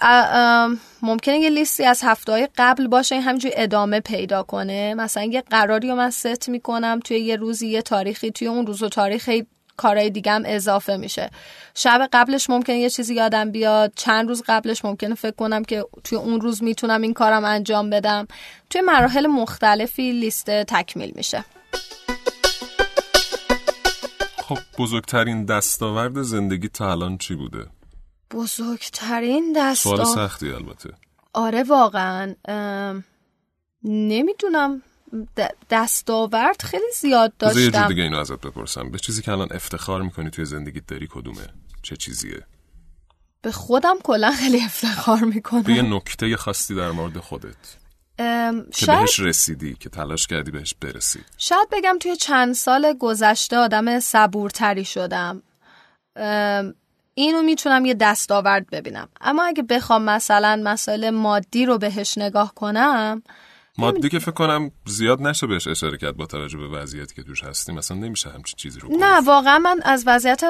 [1.02, 4.94] ممکنه یه لیستی از هفته های قبل باشه این همینجوری ادامه پیدا کنه.
[4.94, 8.82] مثلا یه قراری رو من ست می‌کنم توی یه روزی یه تاریخی توی اون روز
[8.82, 11.30] و تاریخی کارهای دیگه هم اضافه میشه.
[11.74, 16.18] شب قبلش ممکنه یه چیزی یادم بیاد چند روز قبلش ممکنه فکر کنم که توی
[16.18, 18.28] اون روز می‌تونم این کارم انجام بدم.
[18.70, 21.44] توی مراحل مختلفی لیست تکمیل میشه.
[24.48, 27.66] خب بزرگترین دستاورد زندگی تا الان چی بوده؟
[28.30, 30.90] بزرگترین دستاورد؟ سوال سختی البته.
[31.32, 32.34] آره واقعا
[33.84, 34.82] نمی‌دونم
[35.70, 38.90] دستاورد خیلی زیاد داشتم یه جور دیگه اینو ازت بپرسم.
[38.90, 41.46] به چیزی که الان افتخار می‌کنی توی زندگیت داری کدومه؟
[41.82, 42.46] چه چیزیه؟
[43.42, 45.62] به خودم کلا خیلی افتخار می‌کنم.
[45.62, 47.76] به یه نکته خاصی در مورد خودت.
[48.72, 51.20] که بهش رسیدی که تلاش کردی بهش برسی.
[51.38, 55.42] شاید بگم توی چند سال گذشته آدم صبورتری شدم.
[57.14, 59.08] اینو می‌تونم یه دستاورد ببینم.
[59.20, 63.22] اما اگه بخوام مثلا مسائل مادی رو بهش نگاه کنم
[63.78, 67.44] مادی که فکر کنم زیاد نشه بهش اشاره کرد با توجه به وضعیتی که توش
[67.44, 67.74] هستیم.
[67.74, 70.44] مثلا نمیشه همچین چیزی رو نه واقعا من از وضعیت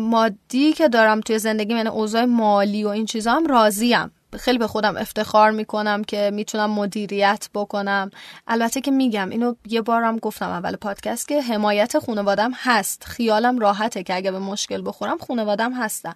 [0.00, 4.10] مادی که دارم توی زندگی یعنی اوضاع مالی و این چیزا هم راضیم.
[4.38, 8.10] خیلی به خودم افتخار می‌کنم که می‌تونم مدیریت بکنم.
[8.46, 13.04] البته که میگم اینو یه بارم گفتم اول پادکست که حمایت خانوادم هست.
[13.04, 16.14] خیالم راحته که اگه به مشکل بخورم خانوادم هستن.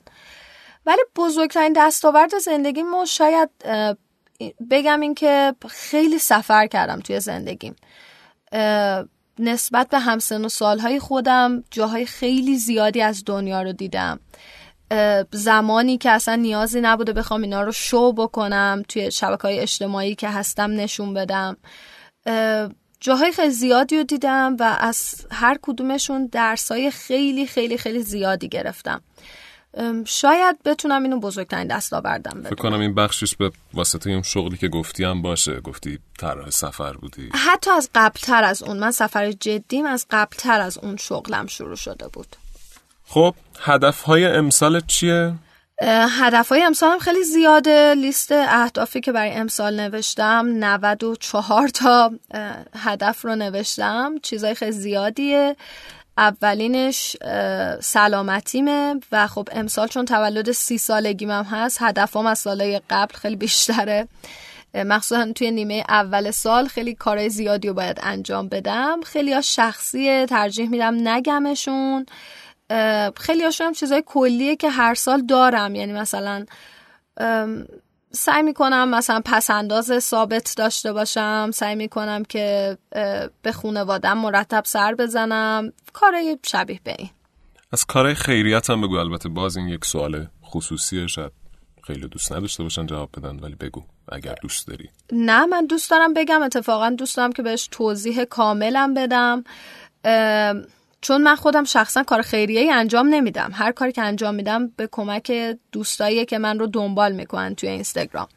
[0.87, 3.51] ولی بزرگترین دستاورد زندگی ما شاید
[4.71, 7.77] بگم این که خیلی سفر کردم توی زندگیم.
[9.39, 14.21] نسبت به همسن و سالهای خودم جاهای خیلی زیادی از دنیا رو دیدم.
[15.33, 20.29] زمانی که اصلا نیازی نبوده بخوام اینا رو شو بکنم توی شبکه های اجتماعی که
[20.29, 21.57] هستم نشون بدم.
[23.01, 29.01] جاهای خیلی زیادی رو دیدم و از هر کدومشون درسای خیلی خیلی خیلی زیادی گرفتم.
[30.05, 34.69] شاید بتونم اینو بزرگترین دستاوردم بدم فکر کنم این بخشش به واسطه اون شغلی که
[34.69, 35.61] گفتی هم باشه.
[35.61, 37.31] گفتی طراح سفر بودی.
[37.35, 38.79] حتی از قبلتر از اون.
[38.79, 42.37] من سفر جدیم از قبلتر از اون شغلم شروع شده بود.
[43.07, 45.35] خب هدف های امسال چیه؟
[46.21, 47.95] هدف های امسالم خیلی زیاده.
[47.95, 52.13] لیست اهدافی که برای امسال نوشتم 94 تا
[52.77, 54.19] هدف رو نوشتم.
[54.23, 55.57] چیزای خیلی زیادیه.
[56.19, 57.17] اولینش
[57.81, 63.37] سلامتیمه و خب امسال چون تولد سی سالگیم هم هست هدفم از سالهای قبل خیلی
[63.37, 64.09] بیشتره.
[64.75, 69.01] مخصوصا توی نیمه اول سال خیلی کارهای زیادی رو باید انجام بدم.
[69.07, 72.07] خیلی ها شخصیه ترجیح میدم نگمشون.
[73.17, 75.75] خیلی هاشون هم چیزای کلیه که هر سال دارم.
[75.75, 76.45] یعنی مثلا
[78.13, 81.51] سعی می‌کنم مثلا پس انداز ثابت داشته باشم.
[81.55, 82.79] سعی می‌کنم که
[83.43, 85.73] به خونوادم مرتب سر بزنم.
[85.93, 87.11] کارای شبیه به این.
[87.73, 88.97] از کارهای خیریت هم بگو.
[88.97, 91.07] البته باز این یک سوال خصوصیه.
[91.07, 91.33] شاید
[91.87, 93.83] خیلی دوست نداشته باشن جواب بدن ولی بگو
[94.13, 94.91] اگر دوست داری.
[95.13, 96.43] نه من دوست دارم بگم.
[96.43, 99.45] اتفاقا دوست دارم که بهش توضیح کاملم بدم.
[101.05, 103.51] چون من خودم شخصا کار خیریه ای انجام نمیدم.
[103.55, 108.29] هر کاری که انجام میدم به کمک دوستایی که من رو دنبال می‌کنن توی اینستاگرام.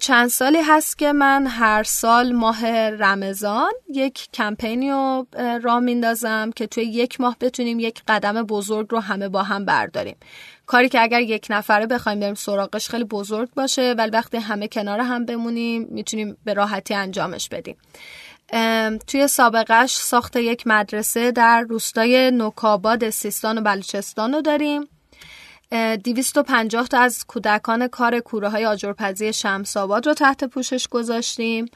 [0.00, 5.26] چند سالی هست که من هر سال ماه رمضان یک کمپینی رو
[5.62, 10.16] راه میندازم که توی یک ماه بتونیم یک قدم بزرگ رو همه با هم برداریم.
[10.66, 15.00] کاری که اگر یک نفره بخوایم بریم سراغش خیلی بزرگ باشه ولی وقتی همه کنار
[15.00, 17.76] هم بمونیم می‌تونیم به راحتی انجامش بدیم.
[19.06, 24.88] توی سابقش ساخت یک مدرسه در روستای نوکاباد سیستان و بلوچستان رو داریم.
[25.72, 31.66] اه، 250 تا از کودکان کار کوره های آجرپزی شمساباد رو تحت پوشش گذاشتیم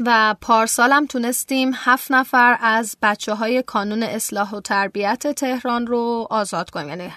[0.00, 6.26] و پارسال هم تونستیم هفت نفر از بچه های کانون اصلاح و تربیت تهران رو
[6.30, 6.88] آزاد کنیم.
[6.88, 7.12] یعنی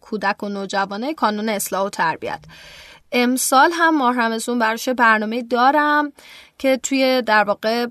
[0.00, 2.40] کودک و نوجوانه کانون اصلاح و تربیت.
[3.12, 6.12] امسال هم ماه رمزون براش برنامه دارم
[6.58, 7.86] که توی در واقع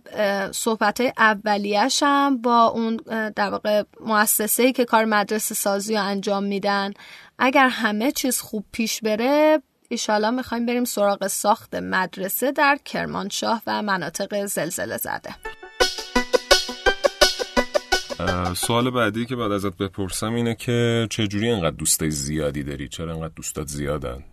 [0.51, 2.97] صحبت اولیشم با اون
[3.35, 6.93] در واقع مؤسسه‌ای که کار مدرسه سازی رو انجام میدن.
[7.39, 13.81] اگر همه چیز خوب پیش بره ایشالا می‌خوایم بریم سراغ ساخت مدرسه در کرمانشاه و
[13.81, 15.35] مناطق زلزله زده.
[18.55, 23.33] سوال بعدی که بعد ازت بپرسم اینه که چجوری انقدر دوستای زیادی داری؟ چرا انقدر
[23.35, 24.23] دوستات زیادن؟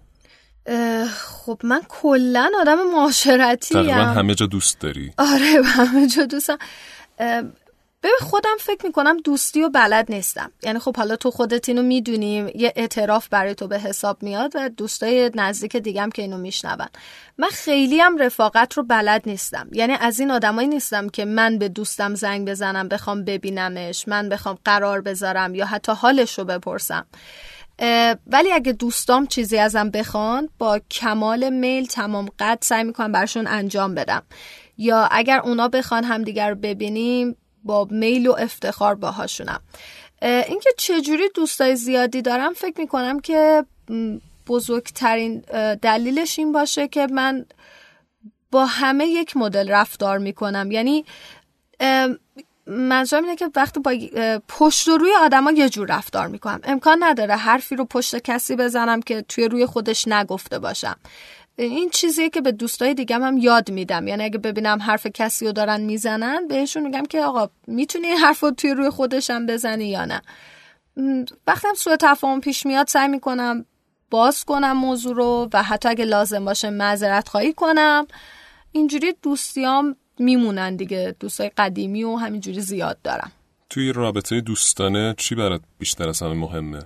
[1.15, 5.13] خب من کلا آدم معاشرتی تقریبا همه جا دوست داری.
[5.19, 6.59] آره به همه جا دوستم.
[8.03, 10.53] ببین خودم فکر می‌کنم دوستی و بلد نیستم.
[10.63, 14.69] یعنی خب حالا تو خودت اینو می‌دونیم یه اعتراف برای تو به حساب میاد و
[14.69, 16.89] دوستای نزدیک دیگم که اینو میشنون.
[17.39, 19.69] من خیلی هم رفاقت رو بلد نیستم.
[19.73, 24.59] یعنی از این آدمایی نیستم که من به دوستم زنگ بزنم بخوام ببینمش من بخوام
[24.65, 27.07] قرار بذارم یا حتی حالش رو بپرسم.
[28.27, 33.95] ولی اگه دوستام چیزی ازم بخوان با کمال میل تمام قد سعی می‌کنم برشون انجام
[33.95, 34.23] بدم.
[34.79, 39.61] یا اگر اونا بخوان همدیگر رو ببینیم با میل و افتخار باهاشونم.
[40.23, 43.65] اه، اینکه چجوری دوستای زیادی دارم فکر می‌کنم که
[44.47, 45.39] بزرگترین
[45.83, 47.47] دلیلش این باشه که من
[48.51, 50.71] با همه یک مدل رفتار می‌کنم.
[50.71, 51.05] یعنی
[52.69, 53.95] منظورم اینه که وقتی با
[54.49, 56.61] پشت و روی آدما یه جور رفتار می‌کنم.
[56.65, 60.97] امکان نداره حرفی رو پشت کسی بزنم که توی روی خودش نگفته باشم.
[61.57, 64.09] این چیزیه که به دوستای دیگم هم یاد میدم.
[64.09, 68.41] یعنی اگه ببینم حرف کسی رو دارن می‌زنن بهشون میگم که آقا می‌تونی این حرف
[68.41, 70.23] رو توی روی خودشم بزنی یا نه؟
[71.47, 73.65] وقتی هم سوء تفاهم پیش میاد سعی می‌کنم
[74.11, 78.07] باز کنم موضوع رو و حتی اگه لازم باشه معذرت خواهی کنم.
[78.73, 83.33] اینجوری دوستیام میمونن دیگه دوستای قدیمی و همینجوری زیاد دارم
[83.71, 86.83] توی رابطه دوستانه چی برات بیشتر از همه مهمه؟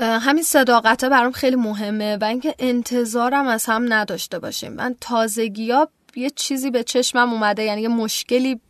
[0.00, 4.72] همین صداقته برام خیلی مهمه و اینکه انتظارم از هم نداشته باشیم.
[4.72, 8.60] من تازگی ها یه چیزی به چشمم اومده یعنی یه مشکلی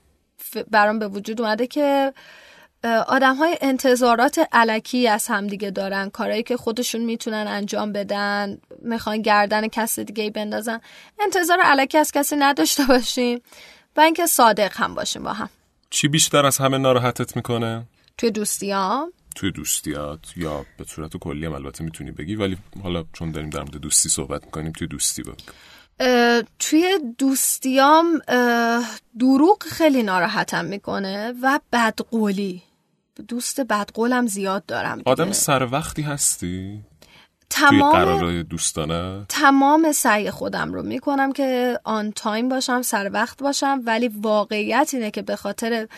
[0.70, 2.12] برام به وجود اومده که
[3.08, 6.10] آدم های انتظارات علکی از همدیگه دارن.
[6.10, 10.80] کارهایی که خودشون می‌تونن انجام بدن می‌خوان گردن کس دیگه بندازن.
[11.20, 13.40] انتظار علکی از کسی نداشته باشیم.
[13.98, 15.48] و اینکه صادق هم باشیم با هم.
[15.90, 17.86] چی بیشتر از همه ناراحتت می‌کنه؟
[18.18, 23.32] توی دوستیام توی دوستیات یا به صورت کلی هم البته می‌تونی بگی ولی حالا چون
[23.32, 25.22] داریم در مورد دوستی صحبت می‌کنیم توی دوستی
[26.00, 28.18] اه، توی دوستیام
[29.18, 32.62] دروغ خیلی ناراحتم می‌کنه و بدقولی.
[33.28, 35.10] دوست بدقولم زیاد دارم دیگه.
[35.10, 36.80] آدم سر وقتی هستی؟
[37.50, 43.80] تمام قرارای دوستانه؟ تمام سعی خودم رو می‌کنم که آن تایم باشم سر وقت باشم
[43.84, 45.88] ولی واقعیت اینه که به خاطر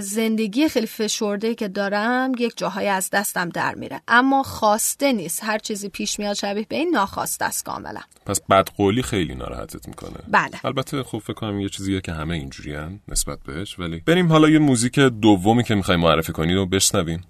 [0.00, 4.00] زندگی خیلی فشرده که دارم یک جاهای از دستم در میره.
[4.08, 5.44] اما خواسته نیست.
[5.44, 8.00] هر چیزی پیش میاد شبیه به این ناخواسته است کاملا.
[8.26, 10.18] پس بدقولی خیلی ناراحتت می‌کنه.
[10.28, 10.64] بله.
[10.64, 14.58] البته خب فکر کنم یه چیزیه که همه اینجوریان نسبت بهش ولی بریم حالا یه
[14.58, 17.24] موزیک دومی که می‌خوای معرفی کنی رو بشنویم.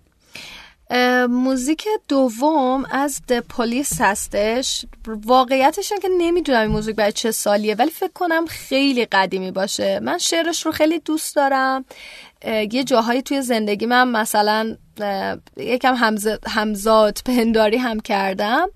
[1.31, 4.85] موزیک دوم از د پلیس هستش.
[5.07, 10.01] واقعیتش که نمی‌دونم این موزیک برای چه سالیه ولی فکر کنم خیلی قدیمی باشه.
[10.01, 11.85] من شعرش رو خیلی دوست دارم.
[12.73, 14.77] یه جاهایی توی زندگی من مثلا
[15.57, 18.71] یکم همز- همزاد پنداری هم کردم.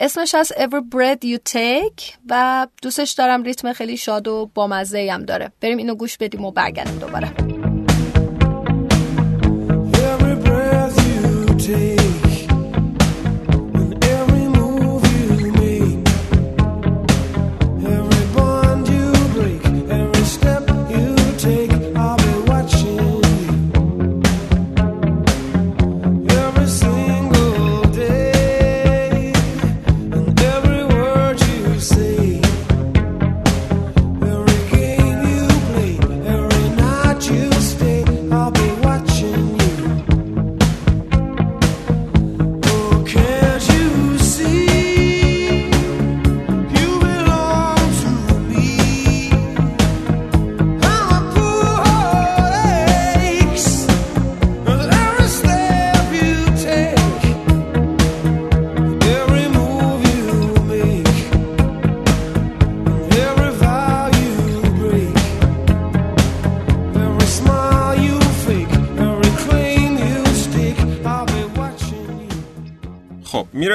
[0.00, 5.24] اسمش از Every Breath You Take و دوستش دارم ریتم خیلی شاد و بامزه هم
[5.24, 5.52] داره.
[5.60, 7.71] بریم اینو گوش بدیم و برگردیم دوباره.
[11.62, 12.01] Take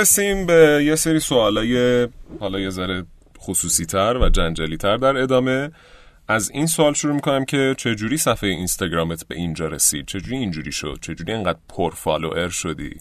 [0.08, 2.08] می‌رسیم به یه سری سوالای
[2.40, 3.06] حالا یه ذره
[3.40, 5.72] خصوصی تر و جنجالی تر در ادامه.
[6.28, 11.00] از این سوال شروع می‌کنم که چجوری صفحه اینستاگرامت به اینجا رسید؟ چجوری اینجوری شد؟
[11.02, 12.98] چجوری اینقدر پر فالوور شدی؟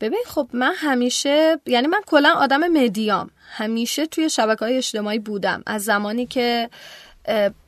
[0.00, 3.30] ببین خب من همیشه یعنی من کلا آدم مدیام.
[3.56, 5.62] همیشه توی شبکه های اجتماعی بودم.
[5.66, 6.70] از زمانی که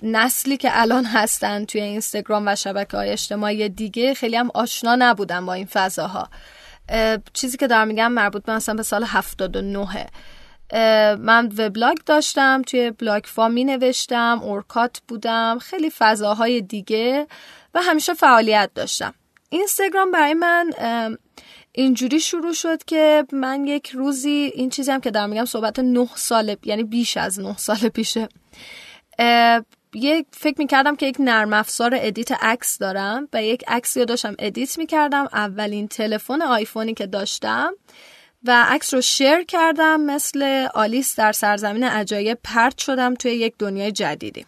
[0.02, 5.46] نسلی که الان هستن توی اینستاگرام و شبکه های اجتماعی دیگه خیلی هم آشنا نبودم
[5.46, 6.20] با این فضاها.
[6.20, 6.30] اه،
[7.32, 10.06] چیزی که دارم میگم مربوط به مثلا به سال 79
[10.70, 17.26] اه، من وبلاگ داشتم توی بلاگفا می نوشتم اورکات بودم خیلی فضاهای دیگه
[17.74, 19.14] و همیشه فعالیت داشتم.
[19.50, 20.72] اینستاگرام برای من
[21.72, 26.08] اینجوری شروع شد که من یک روزی این چیزی هم که دارم میگم صحبت نه
[26.14, 28.28] سال یعنی بیش از نه سال پیشه.
[29.96, 34.34] یک فکر می‌کردم که یک نرم افزار ادیت عکس دارم و یک عکسی رو داشتم
[34.38, 37.72] ادیت می‌کردم اولین تلفن آیفونی که داشتم
[38.44, 43.92] و عکس رو شیر کردم مثل آلیس در سرزمین عجایب پرت شدم توی یک دنیای
[43.92, 44.46] جدیدی.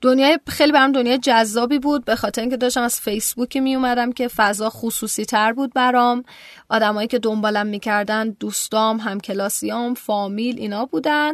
[0.00, 4.28] دنیای خیلی برام دنیای جذابی بود به خاطر اینکه داشتم از فیسبوکی می اومدم که
[4.28, 6.24] فضا خصوصی تر بود برام.
[6.68, 11.32] آدمایی که دنبالم می‌کردن دوستام همکلاسیام فامیل اینا بودن.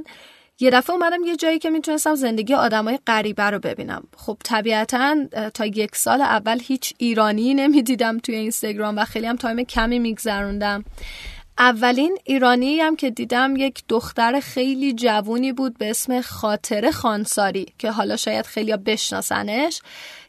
[0.61, 4.03] یه دفعه اومدم یه جایی که می‌تونستم زندگی آدمای غریبه رو ببینم.
[4.17, 5.17] خب طبیعتا
[5.55, 10.85] تا یک سال اول هیچ ایرانی نمی‌دیدم توی اینستاگرام و خیلی هم time کمی میگذروندم.
[11.59, 17.91] اولین ایرانی هم که دیدم یک دختر خیلی جوونی بود به اسم خاطره خانساری که
[17.91, 19.83] حالا شاید خیلی بشناسنش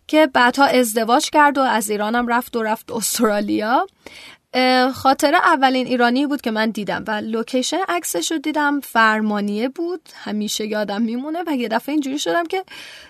[0.07, 3.87] که بعدها ازدواج کرد و از ایرانم رفت و رفت استرالیا.
[4.93, 10.65] خاطره اولین ایرانی بود که من دیدم و location عکسش رو دیدم فرمانیه بود همیشه
[10.65, 12.63] یادم میمونه و یه دفعه اینجوری شدم که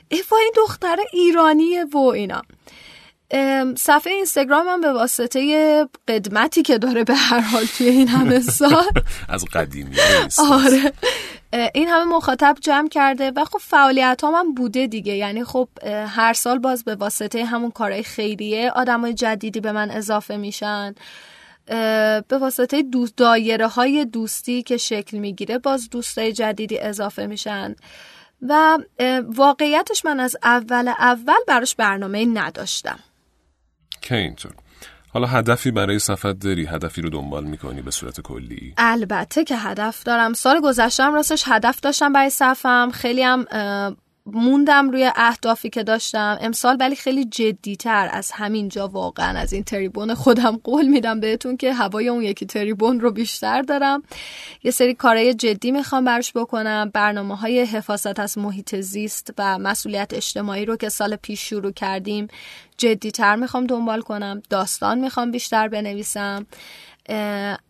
[0.10, 2.41] ای این دختر ایرانیه و اینا.
[3.77, 8.86] صفحه اینستاگرامم به واسطه قدمتی که داره به هر حال توی این همه سال.
[9.30, 9.95] از قدیمی
[10.51, 10.93] آره.
[11.73, 15.15] این همه مخاطب جمع کرده و خب فعالیت هم بوده دیگه.
[15.15, 15.69] یعنی خب
[16.08, 20.95] هر سال باز به واسطه همون کارهای خیریه آدمای جدیدی به من اضافه میشن.
[22.28, 27.76] به واسطه دوست دایره های دوستی که شکل می‌گیره باز دوستای جدیدی اضافه میشن.
[28.41, 28.78] و
[29.28, 32.99] واقعیتش من از اول اول براش برنامه نداشتم.
[34.01, 34.51] که اینطور.
[35.13, 40.03] حالا هدفی برای صفحت داری؟ هدفی رو دنبال می‌کنی به صورت کلی؟ البته که هدف
[40.03, 40.34] دارم.
[40.34, 42.89] سال گذشتم راستش هدف داشتم برای صفم.
[42.93, 43.45] خیلی هم
[44.34, 46.38] موندم روی اهدافی که داشتم.
[46.41, 49.39] امسال ولی خیلی جدیتر از همین جا واقعا.
[49.39, 54.03] از این تریبون خودم قول میدم بهتون که هوای اون یکی تریبون رو بیشتر دارم.
[54.63, 56.91] یه سری کارهای جدی می‌خوام برش بکنم.
[56.93, 62.27] برنامه های حفاظت از محیط زیست و مسئولیت اجتماعی رو که سال پیش شروع کردیم
[62.77, 64.41] جدیتر می‌خوام دنبال کنم.
[64.49, 66.45] داستان می‌خوام بیشتر بنویسم.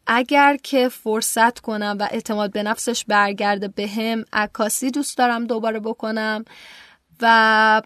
[0.07, 5.79] اگر که فرصت کنم و اعتماد به نفسش برگرده به هم عکاسی دوست دارم دوباره
[5.79, 6.45] بکنم
[7.21, 7.81] و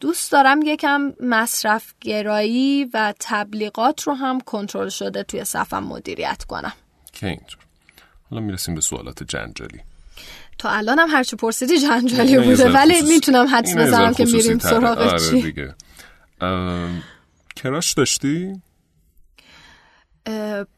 [0.00, 6.72] دوست دارم یکم مصرف گرایی و تبلیغات رو هم کنترل شده توی صفم مدیریت کنم.
[7.12, 7.58] که اینطور
[8.30, 9.80] حالا می‌رسیم به سوالات جنجالی.
[10.58, 14.58] تا الان هم هرچی پرسیدی جنجالی بوده ولی می‌تونم حدس بزنم که میریم.
[14.58, 15.54] سراغ آره چی؟
[17.56, 18.62] کراش داشتی؟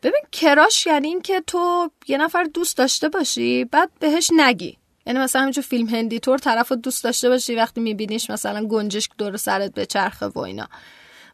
[0.02, 4.78] ببین کراش یعنی این که تو یه نفر دوست داشته باشی بعد بهش نگی.
[5.06, 9.10] یعنی مثلا همینجور فیلم هندی طور طرف رو دوست داشته باشی وقتی میبینیش مثلا گنجشک
[9.18, 10.68] دور سرت به چرخه و اینا.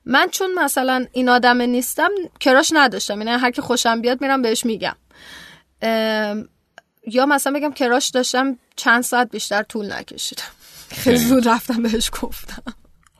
[0.04, 2.10] من چون مثلا این آدم نیستم
[2.40, 3.18] کراش نداشتم.
[3.22, 4.96] یعنی هر که خوشم بیاد میرم بهش میگم.
[7.06, 10.42] یا مثلا بگم کراش داشتم چند ساعت بیشتر طول نکشیدم.
[10.88, 11.16] خیلی.
[11.16, 12.62] زود رفتم بهش گفتم.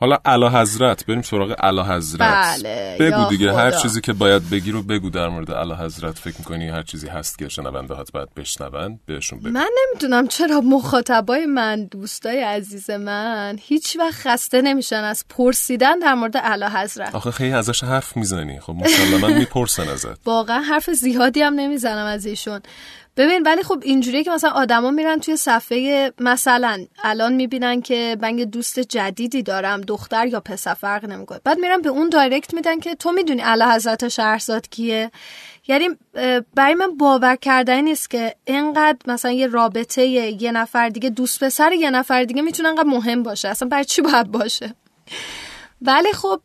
[0.03, 2.21] حالا اعلی حضرت بریم سراغ اعلی حضرت.
[2.21, 3.79] بله، بگو دیگه هر خدا.
[3.79, 6.19] چیزی که باید بگی رو بگو در مورد اعلی حضرت.
[6.19, 9.49] فکر می‌کنی هر چیزی هست که شنونده هات باید بشنون بهشون بگو.
[9.49, 16.13] من نمی‌دونم چرا مخاطبای من دوستای عزیز من هیچ وقت خسته نمیشن از پرسیدن در
[16.13, 17.15] مورد اعلی حضرت.
[17.15, 18.59] آخه خیلی ازش حرف می‌زنی.
[18.59, 20.27] خب مسلما می‌پرسن ازت.
[20.27, 22.59] واقعا حرف زیادی هم نمی‌زنم از ایشون.
[23.17, 28.37] ببین ولی خب اینجوریه که مثلا آدما میرن توی صفحه مثلا الان می‌بینن که من
[28.37, 31.39] یه دوست جدیدی دارم دختر یا پسر فرق نمی‌کنه.
[31.43, 35.11] بعد میرن به اون دایرکت میدن که تو می‌دونی اعلی حضرت شهرزاد کیه.
[35.67, 35.89] یعنی
[36.55, 41.71] برای من باور کردنی نیست که اینقدر مثلا یه رابطه یه نفر دیگه دوست پسر
[41.71, 43.49] یه نفر دیگه می‌تونه انقدر مهم باشه.
[43.49, 44.75] اصلا برای چی باید باشه؟
[45.81, 46.41] ولی خب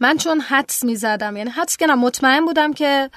[0.00, 3.10] من چون حدس می زدم یعنی حدس که مطمئن بودم که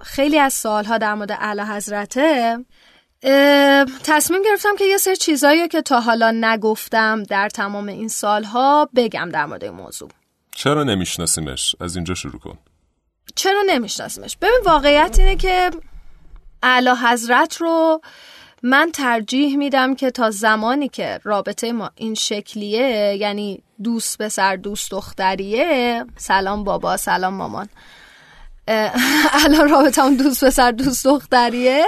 [0.00, 2.58] خیلی از سالها در مورد اعلی حضرته.
[4.04, 9.28] تصمیم گرفتم که یه سری چیزایی که تا حالا نگفتم در تمام این سالها بگم
[9.32, 10.08] در مورد این موضوع.
[10.54, 12.58] چرا نمیشناسیمش؟ از اینجا شروع کن.
[13.34, 15.70] چرا نمیشناسیمش؟ ببین واقعیت اینه که
[16.62, 18.00] اعلی حضرت رو
[18.62, 24.56] من ترجیح میدم که تا زمانی که رابطه ما این شکلیه یعنی دوست به سر
[24.56, 27.68] دوست دختریه سلام بابا سلام مامان
[29.44, 31.84] الان رابطه اون دوست به سر دوست دختریه.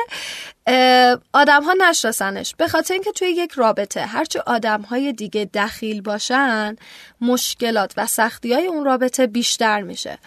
[1.33, 2.55] آدم ها نشناسنش.
[2.59, 6.76] به خاطر اینکه توی یک رابطه هرچه آدم های دیگه دخیل باشن
[7.20, 10.18] مشکلات و سختی های اون رابطه بیشتر میشه.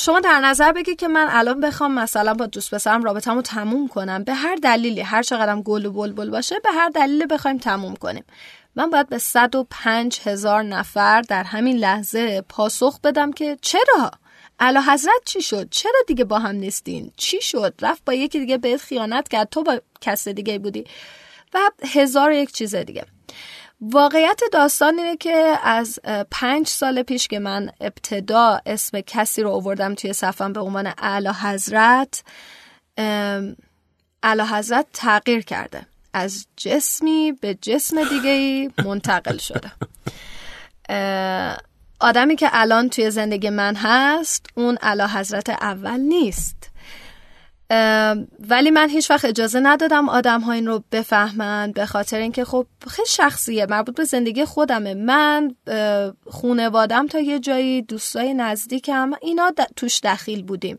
[0.00, 4.24] شما در نظر بگید که من الان بخوام مثلا با دوست پسرم رابطه‌مو تموم کنم.
[4.24, 8.24] به هر دلیلی هر چقدرم گل و بلبل باشه به هر دلیلی بخوایم تموم کنیم.
[8.76, 14.10] من باید به 105 هزار نفر در همین لحظه پاسخ بدم که چرا؟
[14.60, 18.58] اعلی حضرت چی شد؟ چرا دیگه با هم نیستین؟ چی شد؟ رفت با یکی دیگه
[18.58, 19.48] بهت خیانت کرد.
[19.48, 20.84] تو با کس دیگه بودی.
[21.54, 21.58] و
[21.92, 23.06] هزار و یک چیز دیگه.
[23.80, 25.98] واقعیت داستان اینه که از
[26.30, 31.28] پنج سال پیش که من ابتدا اسم کسی رو آوردم توی صفم به عنوان اعلی
[31.28, 32.22] حضرت
[34.22, 35.86] اعلی حضرت تغییر کرده.
[36.12, 39.72] از جسمی به جسم دیگه منتقل شده.
[42.00, 46.70] آدمی که الان توی زندگی من هست اون اعلی حضرت اول نیست.
[48.48, 52.66] ولی من هیچ وقت اجازه ندادم آدم ها این رو بفهمن به خاطر اینکه خب
[52.88, 54.94] خیلی شخصیه مربوط به زندگی خودمه.
[54.94, 55.54] من
[56.26, 60.78] خونوادم تا یه جایی دوستای نزدیکم اینا توش دخیل بودیم.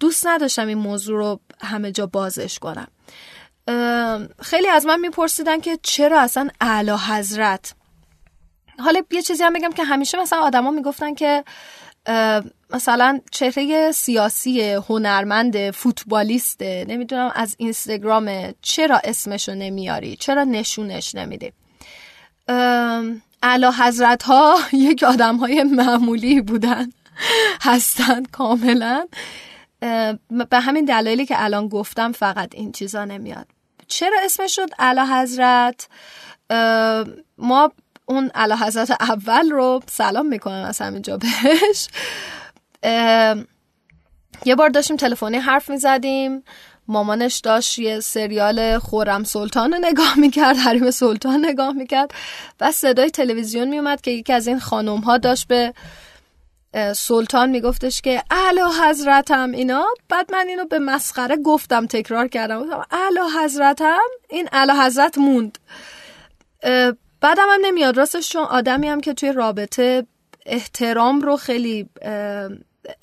[0.00, 2.88] دوست نداشتم این موضوع رو همه جا بازش کنم.
[4.42, 7.74] خیلی از من میپرسیدن که چرا اصلا اعلی حضرت
[8.80, 11.44] حالا یه چیزی هم بگم که همیشه مثلا آدما می‌گفتن که
[12.70, 21.52] مثلا چهره سیاسی هنرمند فوتبالیسته نمی‌دونم از اینستاگرام چرا اسمشو نمیاری چرا نشونش نمیدی.
[23.42, 26.92] اعلی حضرت ها یک آدم های معمولی بودن
[27.62, 29.06] هستن کاملا.
[30.50, 33.46] به همین دلایلی که الان گفتم فقط این چیزا نمیاد.
[33.88, 35.88] چرا اسمش شد اعلی حضرت؟
[37.38, 37.72] ما
[38.10, 41.88] اون اعلی حضرت اول رو سلام می‌کنم از همینجا بهش.
[44.44, 46.44] یه بار داشتیم تلفنی حرف می‌زدیم.
[46.88, 52.14] مامانش داشت یه سریال خورم سلطان رو نگاه می‌کرد حریم سلطان نگاه می‌کرد
[52.60, 55.74] و صدای تلویزیون میومد که یکی از این خانوم ها داشت به
[56.96, 59.86] سلطان میگفتش که اعلی حضرتم اینا.
[60.08, 62.62] بعد من اینو به مسخره گفتم تکرار کردم.
[62.64, 63.98] گفتم اعلی حضرتم؟
[64.28, 65.58] این اعلی حضرت موند.
[67.20, 67.96] بعدم هم نمیاد.
[67.96, 70.06] راستش چون آدمی هم که توی رابطه
[70.46, 71.88] احترام رو خیلی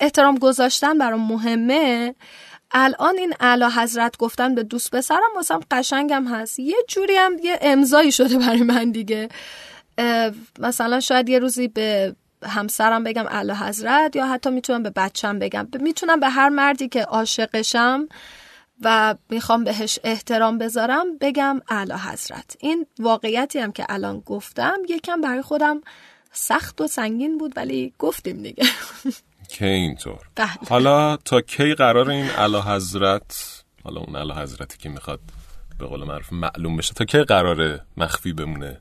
[0.00, 2.14] احترام گذاشتن برام مهمه.
[2.70, 6.58] الان این اعلی حضرت گفتن به دوست پسرم واسم قشنگم هست.
[6.58, 9.28] یه جوری هم یه امضایی شده برای من دیگه.
[10.58, 12.16] مثلا شاید یه روزی به
[12.46, 15.68] همسرم بگم اعلی حضرت یا حتی می‌تونم به بچم بگم.
[15.80, 18.08] می‌تونم به هر مردی که عاشقشم
[18.82, 22.56] و می‌خوام بهش احترام بذارم بگم اعلی حضرت.
[22.60, 25.80] این واقعیتی هم که الان گفتم یکم برای خودم
[26.32, 28.64] سخت و سنگین بود ولی گفتیم دیگه.
[29.58, 30.48] که اینطور؟ بله.
[30.68, 35.20] حالا تا کی قرار این اعلی حضرت حالا اون اعلی حضرتی که می‌خواد
[35.78, 38.80] به قول معروف معلوم بشه تا کی قراره مخفی بمونه؟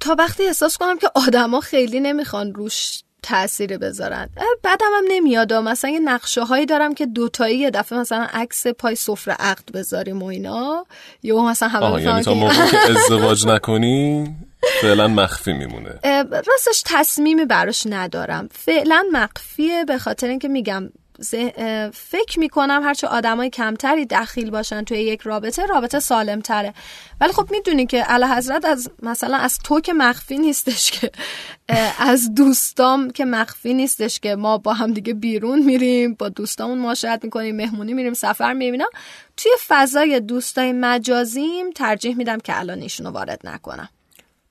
[0.00, 4.28] تا وقتی احساس کنم که آدما خیلی نمی‌خوان روش تأثیری بذارن.
[4.62, 8.94] بعدم هم نمیاد مثلا یه نقشه هایی دارم که دوتایی یه دفعه مثلا عکس پای
[8.94, 10.86] سفره عقد بذاریم و اینا.
[11.22, 14.34] یا مثلا همه یعنی تا موقعی که ازدواج نکنی
[14.82, 15.98] فعلا مخفی میمونه.
[16.30, 18.48] راستش تصمیمی براش ندارم.
[18.52, 20.90] فعلا مخفیه به خاطر اینکه میگم
[21.92, 26.74] فکر می‌کنم هرچه آدمای کمتری دخیل باشن توی یک رابطه رابطه سالم تره
[27.20, 31.10] ولی خب می‌دونی که اعلی حضرت از مثلا از تو که مخفی نیستش که
[31.98, 37.24] از دوستام که مخفی نیستش که ما با هم دیگه بیرون میریم با دوستامون معاشرت
[37.24, 38.80] می‌کنیم مهمونی میریم سفر میریم
[39.36, 43.88] توی فضای دوستای مجازیم ترجیح میدم که الان ایشونو وارد نکنم.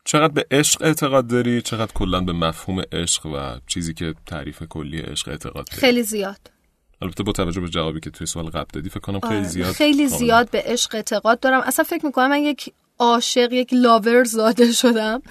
[0.05, 4.99] چقدر به عشق اعتقاد داری چقدر کلا به مفهوم عشق و چیزی که تعریف کلی
[4.99, 6.51] عشق اعتقاد داری؟ خیلی زیاد.
[7.01, 9.73] البته با توجه به جوابی که توی سوال قبل دادی فکر کنم خیلی آره، زیاد
[9.73, 10.07] خیلی.
[10.07, 11.61] زیاد به عشق اعتقاد دارم.
[11.61, 15.21] اصلا فکر می‌کنم من یک عاشق یک لاور زاده شدم.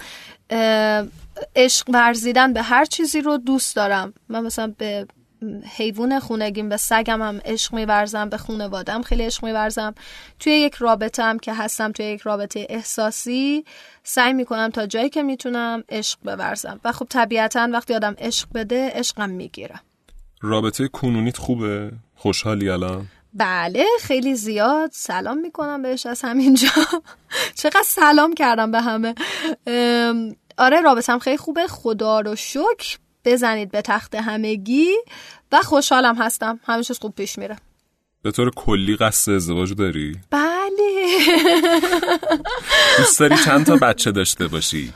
[1.55, 4.13] عشق ورزیدن به هر چیزی رو دوست دارم.
[4.29, 5.07] من مثلا به
[5.77, 9.95] حیوان خونگیم به سگم هم عشق میورزم به خونوادم خیلی عشق میورزم.
[10.39, 13.65] توی یک رابطه هم که هستم توی یک رابطه احساسی
[14.03, 16.79] سعی می‌کنم تا جایی که می‌تونم عشق بورزم.
[16.83, 19.79] و خب طبیعتا وقتی آدم عشق بده عشقم می‌گیره.
[20.41, 24.89] رابطه کنونیت خوبه؟ خوشحالی الان؟ بله خیلی زیاد.
[24.93, 26.69] سلام می‌کنم بهش از همینجا.
[27.61, 29.15] چقدر سلام کردم به همه.
[30.57, 31.67] آره رابطم خیلی خوبه.
[31.67, 32.97] خدا رو شکر.
[33.25, 34.89] بزنید به تخت همگی
[35.51, 36.59] و خوشحالم هستم.
[36.65, 37.55] همه چیز خوب پیش میره.
[38.23, 41.19] به طور کلی قصد ازدواج داری؟ بله.
[42.97, 44.93] دوست داری چند تا بچه داشته باشی؟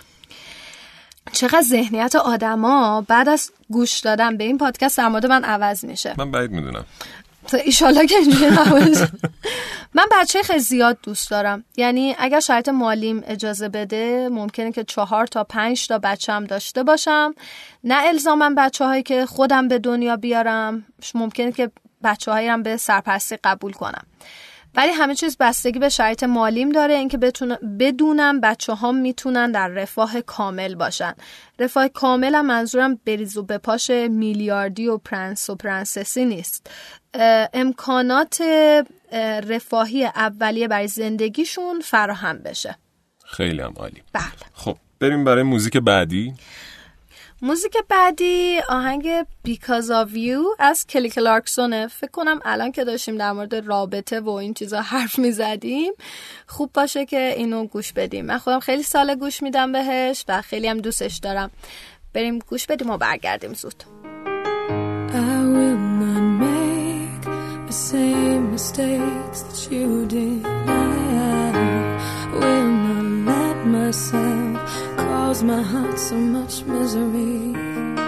[1.32, 6.14] چقدر ذهنیت آدما بعد از گوش دادن به این پادکست در مورد من عوض میشه.
[6.18, 6.86] من بعید می‌دونم.
[7.54, 9.10] ایشالله که اینجوری نباشه.
[9.94, 11.64] من بچه خیلی زیاد دوست دارم.
[11.78, 16.84] یعنی اگر شرایط مالیم اجازه بده ممکنه که چهار تا پنج تا بچه هم داشته
[16.84, 17.36] باشم.
[17.84, 20.86] نه الزامم بچه هایی که خودم به دنیا بیارم
[21.16, 21.72] ممکنه که
[22.04, 24.06] بچه هایی هم به سرپرستی قبول کنم.
[24.76, 27.18] ولی همه چیز بستگی به شرایط مالیم داره اینکه
[27.80, 31.14] بدونم بچه ها می‌تونن در رفاه کامل باشن.
[31.60, 36.70] رفاه کامل هم منظورم بریز و بپاش میلیاردی و پرنس و پرنسسی نیست.
[37.54, 38.42] امکانات
[39.12, 42.78] اه، رفاهی اولیه برای زندگیشون فراهم بشه.
[43.26, 44.04] خیلی هم عالی.
[44.14, 44.24] بله.
[44.54, 46.34] خب بریم برای موزیک بعدی.
[47.46, 51.88] موزیک بعدی آهنگ Because of You از کلی کلارکسونه.
[51.88, 55.94] فکر کنم الان که داشتیم در مورد رابطه و این چیزا حرف می‌زدیم
[56.48, 58.26] خوب باشه که اینو گوش بدیم.
[58.26, 61.52] من خودم خیلی سال گوش میدم بهش و خیلی هم دوستش دارم.
[62.14, 63.84] بریم گوش بدیم و برگردیم زود.
[65.10, 65.80] I will
[66.44, 67.24] make
[67.68, 70.46] the same mistakes you did.
[70.46, 71.52] I
[72.40, 72.72] will
[73.30, 78.05] let myself cause my heart so much misery.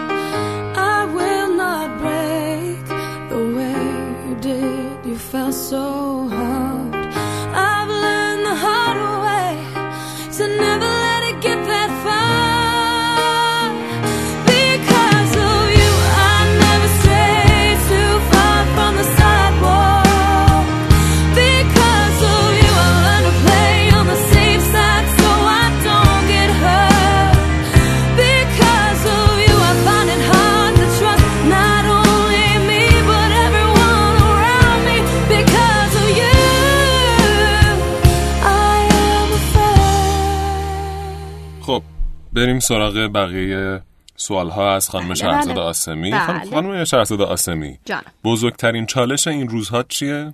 [42.37, 43.81] بریم سراغ بقیه
[44.15, 45.63] سوال ها از خانم شهرزاد بله.
[45.63, 46.49] آسمی بله.
[46.49, 48.03] خانم- شهرزاد آسمی جانم.
[48.23, 50.33] بزرگترین چالش این روزها چیه؟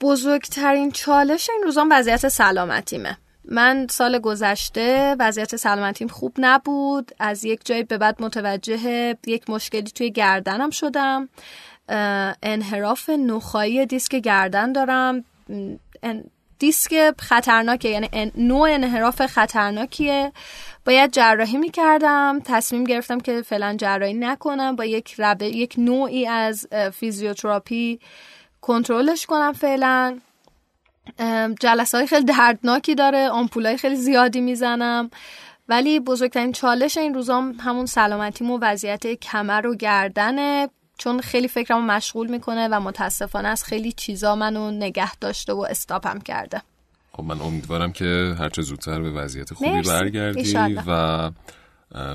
[0.00, 7.60] بزرگترین چالش این روزان وضعیت سلامتیمه من سال گذشته وضعیت سلامتیم خوب نبود از یک
[7.64, 11.28] جایی به بعد متوجه یک مشکلی توی گردنم شدم
[12.42, 15.24] انحراف نخایی دیسک گردن دارم
[16.60, 20.32] دیسک خطرناکه یعنی نوع انحراف خطرناکیه.
[20.86, 25.42] باید جراحی می‌کردم تصمیم گرفتم که فعلا جراحی نکنم با یک رب...
[25.42, 28.00] یک نوعی از فیزیوتراپی
[28.60, 30.18] کنترلش کنم فعلا.
[31.60, 35.10] جلسه های خیلی دردناکی داره آمپول های خیلی زیادی می‌زنم.
[35.68, 40.68] ولی بزرگترین چالش این روزام همون سلامتیم و وضعیت کمر و گردنه.
[41.00, 46.18] چون خیلی فکرمو مشغول می‌کنه و متاسفانه از خیلی چیزا منو نگه داشته و استاپم
[46.18, 46.62] کرده
[47.12, 49.90] خب من امیدوارم که هرچه زودتر به وضعیت خوبی مرسی.
[49.90, 50.82] برگردی ایشالله.
[50.86, 51.30] و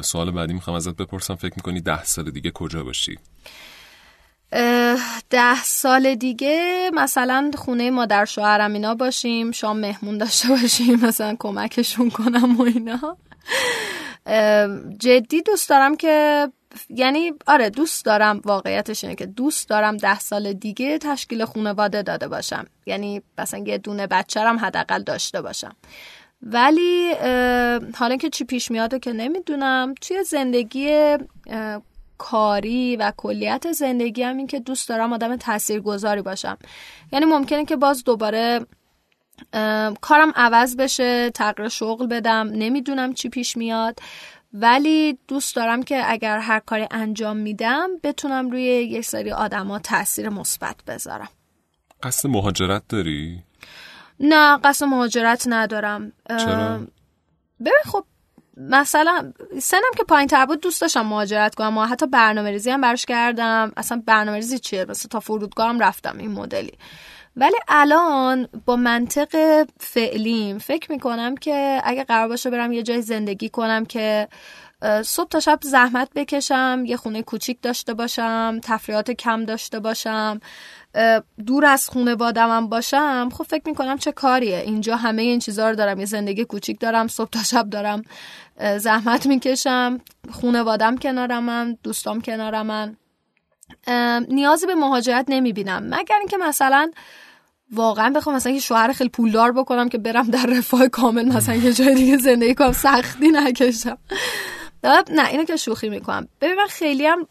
[0.01, 3.19] سوال بعدی می‌خوام ازت بپرسم فکر می‌کنی ده سال دیگه کجا باشی؟
[5.29, 12.09] ده سال دیگه مثلا خونه مادر شوهرم اینا باشیم شام مهمون داشته باشیم مثلا کمکشون
[12.09, 13.17] کنم و اینا
[14.99, 16.47] جدی دوست دارم که
[16.89, 22.27] یعنی آره دوست دارم واقعیتش اینه که دوست دارم ده سال دیگه تشکیل خانواده داده
[22.27, 22.65] باشم.
[22.85, 25.75] یعنی مثلا یه دونه بچه‌رم حداقل داشته باشم.
[26.41, 27.11] ولی
[27.95, 29.93] حالا که چی پیش میاده که نمی‌دونم.
[30.01, 31.17] توی زندگی
[32.17, 36.57] کاری و کلیت زندگی هم این که دوست دارم آدم تاثیرگذاری باشم.
[37.11, 38.65] یعنی ممکنه که باز دوباره
[40.01, 43.99] کارم عوض بشه تغییر شغل بدم نمی‌دونم چی پیش میاد.
[44.57, 50.29] ولی دوست دارم که اگر هر کاری انجام میدم بتونم روی یک سری آدما تاثیر
[50.29, 51.29] مثبت بذارم.
[52.03, 53.43] قصد مهاجرت داری؟
[54.19, 56.11] نه قصد مهاجرت ندارم.
[56.29, 56.77] چرا؟
[57.59, 58.05] ببین خب
[58.57, 61.77] مثلا سنم که پایین تر بود دوست داشتم مهاجرت کنم.
[61.77, 63.71] و حتی برنامه ریزی هم براش کردم.
[63.77, 66.77] اصلا برنامه ریزی چیه؟ مثلا تا فرودگاه هم رفتم این مدلی.
[67.37, 73.49] ولی الان با منطق فعلیم فکر می‌کنم که اگه قرار باشه برم یه جای زندگی
[73.49, 74.27] کنم که
[75.03, 80.39] صبح تا شب زحمت بکشم یه خونه کوچیک داشته باشم تفریحات کم داشته باشم
[81.45, 84.57] دور از خانوادمم باشم خب فکر می‌کنم چه کاریه.
[84.57, 88.01] اینجا همه این چیزها رو دارم یه زندگی کوچیک دارم صبح تا شب دارم
[88.77, 89.99] زحمت می‌کشم
[90.41, 92.97] خانوادم کنارمن دوستام کنارمن.
[94.29, 95.83] نیازی به مهاجرت نمی‌بینم.
[95.83, 96.91] مگر اینکه مثلا
[97.71, 101.73] واقعا بخوام مثلا یه شوهر خیلی پولدار بکنم که برم در رفاه کامل مثلا یه
[101.73, 103.97] جای دیگه زندگی کنم سختی نکشم.
[105.11, 106.27] نه اینو که شوخی می‌کنم.
[106.41, 107.27] ببین من خیلی هم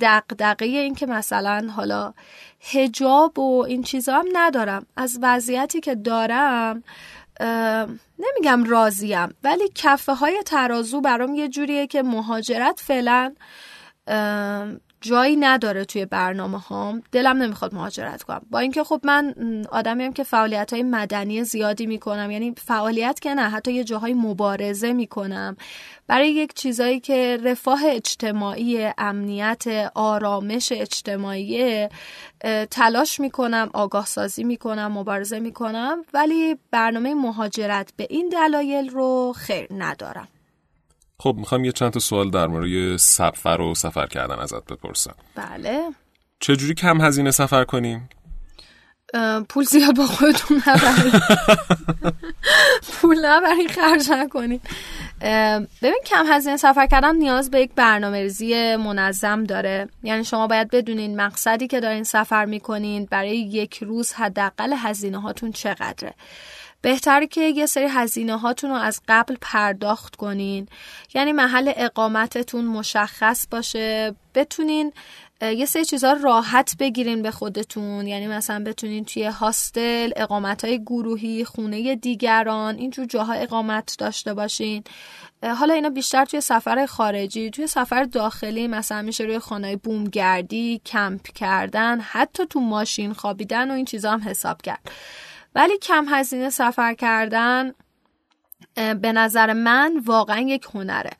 [0.00, 2.14] دقدقه این که مثلا حالا
[2.72, 4.86] هجاب و این چیزا هم ندارم.
[4.96, 6.82] از وضعیتی که دارم
[8.18, 13.34] نمیگم راضیم ولی کفه های ترازو برام یه جوریه که مهاجرت فعلا
[15.04, 18.42] جایی نداره توی برنامه هام دلم نمی‌خواد مهاجرت کنم.
[18.50, 19.34] با اینکه خب من
[19.70, 24.92] آدمیم که فعالیت های مدنی زیادی می‌کنم یعنی فعالیت که نه حتی یه جاهای مبارزه
[24.92, 25.56] می‌کنم.
[26.06, 31.88] برای یک چیزایی که رفاه اجتماعی امنیت آرامش اجتماعی
[32.70, 39.66] تلاش می‌کنم آگاه سازی می‌کنم مبارزه می‌کنم ولی برنامه مهاجرت به این دلایل رو خیر
[39.70, 40.28] ندارم.
[41.18, 45.14] خب می‌خوام یه چند تا سوال در مورد سفر و سفر کردن ازت بپرسم.
[45.34, 45.82] بله.
[46.40, 48.08] چجوری کم هزینه سفر کنیم؟
[49.48, 51.22] پول زیاد با خودتون نبرید.
[52.92, 54.62] پول نبرید خرج نکنید.
[55.82, 59.88] ببین کم هزینه سفر کردن نیاز به یک برنامه ریزی منظم داره.
[60.02, 65.52] یعنی شما باید بدونین مقصدی که دارین سفر می‌کنین برای یک روز حداقل هزینه هاتون
[65.52, 66.14] چقدره.
[66.84, 70.68] بهتره که یه سری هزینه هاتون رو از قبل پرداخت کنین.
[71.14, 74.14] یعنی محل اقامتتون مشخص باشه.
[74.34, 74.92] بتونین
[75.42, 78.06] یه سری چیزها راحت بگیرین به خودتون.
[78.06, 84.84] یعنی مثلا بتونین توی هاستل اقامت های گروهی خونه دیگران اینجور جاها اقامت داشته باشین.
[85.42, 91.22] حالا اینا بیشتر توی سفر خارجی توی سفر داخلی مثلا میشه روی خانه بومگردی کمپ
[91.22, 94.90] کردن حتی تو ماشین خوابیدن و این چیزا هم حساب کرد.
[95.54, 97.72] ولی کم هزینه سفر کردن
[98.74, 101.10] به نظر من واقعا یک هنره.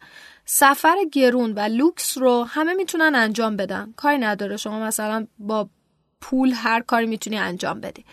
[0.45, 3.93] سفر گرون و لوکس رو همه می‌تونن انجام بدن.
[3.97, 5.69] کاری نداره شما مثلا با
[6.25, 8.05] پول هر کاری می‌تونی انجام بدی.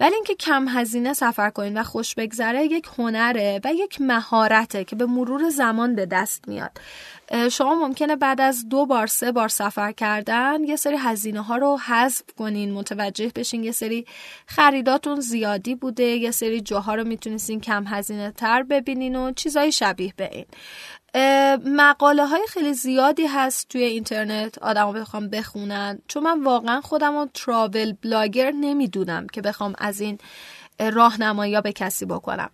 [0.00, 4.96] ولی اینکه کم هزینه سفر کنین و خوش بگذره یک هنره و یک مهارته که
[4.96, 6.70] به مرور زمان به دست میاد.
[7.50, 11.78] شما ممکنه بعد از دو بار سه بار سفر کردن یه سری هزینه ها رو
[11.78, 14.06] حذف کنین متوجه بشین یه سری
[14.46, 20.12] خریداتون زیادی بوده یه سری جاها رو می‌تونستین کم هزینه تر ببینین و چیزای شبیه
[20.16, 20.46] به این.
[21.64, 25.98] مقاله های خیلی زیادی هست توی اینترنت آدم بخوام بخونن.
[26.08, 30.18] چون من واقعا خودم رو تراول بلاگر نمی‌دونم که بخوام از این
[30.78, 32.50] راهنمایی به کسی بکنم.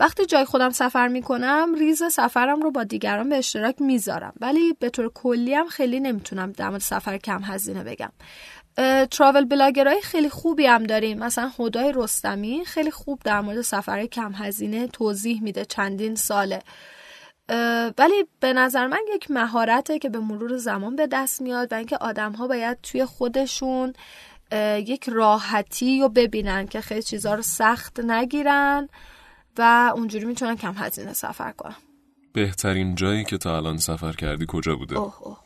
[0.00, 4.32] وقتی جای خودم سفر می‌کنم ریز سفرم رو با دیگران به اشتراک می‌ذارم.
[4.40, 8.12] ولی به طور کلی هم خیلی نمی‌تونم در مورد سفر کم هزینه بگم.
[9.10, 11.18] تراول بلاگرهای خیلی خوبی هم داریم.
[11.18, 16.62] مثلا هدای رستمی خیلی خوب در مورد سفر کم هزینه توضیح میده چندین ساله.
[17.98, 21.96] ولی به نظر من یک مهارته که به مرور زمان به دست میاد و اینکه
[21.96, 23.92] آدم ها باید توی خودشون
[24.78, 28.88] یک راحتی رو ببینن که خیلی چیزها رو سخت نگیرن
[29.58, 31.76] و اونجوری می‌تونن کم هزینه سفر کنن
[32.32, 35.38] بهترین جایی که تا الان سفر کردی کجا بوده؟ اوه اوه.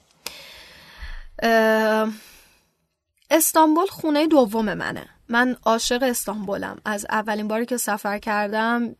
[3.31, 8.97] استانبول خونه دوم منه من عاشق استانبولم از اولین باری که سفر کردم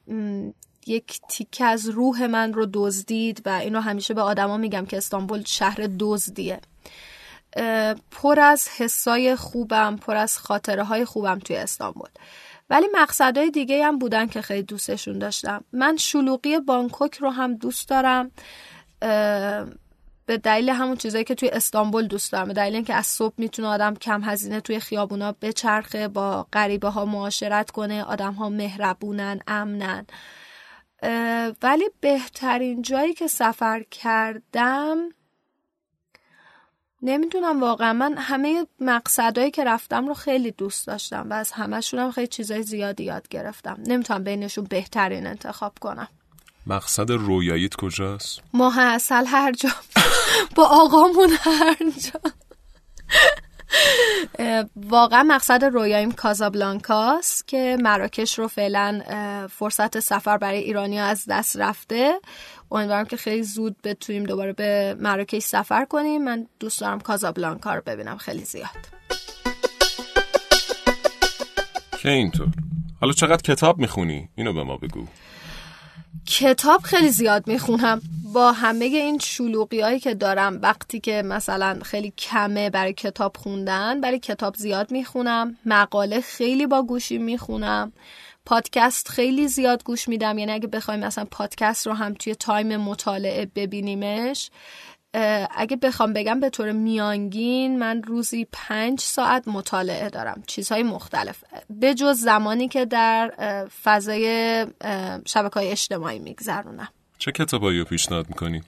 [0.87, 5.43] یک تیکه از روح من رو دزدید و اینو همیشه به آدما میگم که استانبول
[5.47, 6.61] شهر دزدیه.
[8.11, 12.09] پر از حسای خوبم پر از خاطره های خوبم توی استانبول.
[12.71, 15.65] ولی مقصدهای دیگه هم بودن که خیلی دوستشون داشتم.
[15.73, 18.31] من شلوغی بانکوک رو هم دوست دارم.
[20.27, 22.49] به دلیل همون چیزایی که توی استانبول دوست دارم.
[22.49, 27.05] به دلیل اینکه از صبح می‌تونه آدم کم هزینه توی خیابونا بچرخه با غریبه ها
[27.05, 30.07] معاشرت کنه آدم ها مهربونن امنن.
[31.63, 35.09] ولی بهترین جایی که سفر کردم
[37.03, 37.93] نمی‌دونم واقعا.
[37.93, 42.63] من همه مقصدهایی که رفتم رو خیلی دوست داشتم و از همشون هم خیلی چیزای
[42.63, 43.79] زیادی یاد گرفتم.
[43.87, 46.09] نمی‌تونم بینشون بهترین انتخاب کنم.
[46.67, 49.71] مقصد رویاییت کجاست؟ ماه اصل هر جا.
[50.57, 52.21] با آقامون هر جا.
[54.77, 59.01] واقعا مقصد رویاییم کازابلانکاست که مراکش رو فعلا
[59.51, 62.21] فرصت سفر برای ایرانی از دست رفته.
[62.71, 66.25] امیدوارم که خیلی زود بتونیم دوباره به مراکش سفر کنیم.
[66.25, 68.17] من دوست دارم کازابلانکا رو ببینم.
[68.17, 68.69] خیلی زیاد.
[71.99, 72.49] که اینطور.
[73.01, 75.07] حالا چقدر کتاب می‌خونی؟ اینو به ما بگو.
[76.27, 78.01] کتاب خیلی زیاد می‌خونم.
[78.33, 84.01] با همه این شلوغی هایی که دارم وقتی که مثلا خیلی کمه برای کتاب خوندن
[84.01, 85.57] برای کتاب زیاد می‌خونم.
[85.67, 87.93] مقاله خیلی با گوشی می‌خونم.
[88.47, 90.39] پادکست خیلی زیاد گوش میدم.
[90.39, 94.51] یعنی اگه بخوایم مثلا پادکست رو هم توی تایم مطالعه ببینیمش
[95.57, 100.43] اگه بخوام بگم به طور میانگین من روزی پنج ساعت مطالعه دارم.
[100.47, 101.45] چیزهای مختلف.
[101.71, 103.33] به جز زمانی که در
[103.83, 104.67] فضای
[105.27, 106.89] شبکه های اجتماعی میگذرونم.
[107.19, 108.63] چه کتابایی رو پیشنهاد می‌کنی؟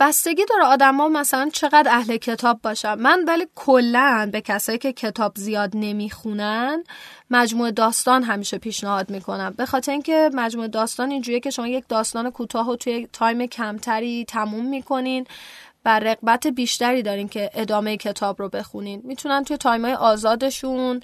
[0.00, 2.94] بستگی داره آدما مثلا چقدر اهل کتاب باشن.
[2.94, 6.84] من ولی کلا به کسایی که کتاب زیاد نمی‌خونن
[7.30, 9.54] مجموعه داستان همیشه پیشنهاد می‌کنم.
[9.56, 14.24] به خاطر اینکه مجموعه داستان اینجوریه که شما یک داستان کوتاه رو توی time کمتری
[14.24, 15.26] تموم می‌کنین
[15.84, 19.02] و رغبت بیشتری دارین که ادامه کتاب رو بخونین.
[19.04, 21.00] می‌تونن توی time ای آزادشون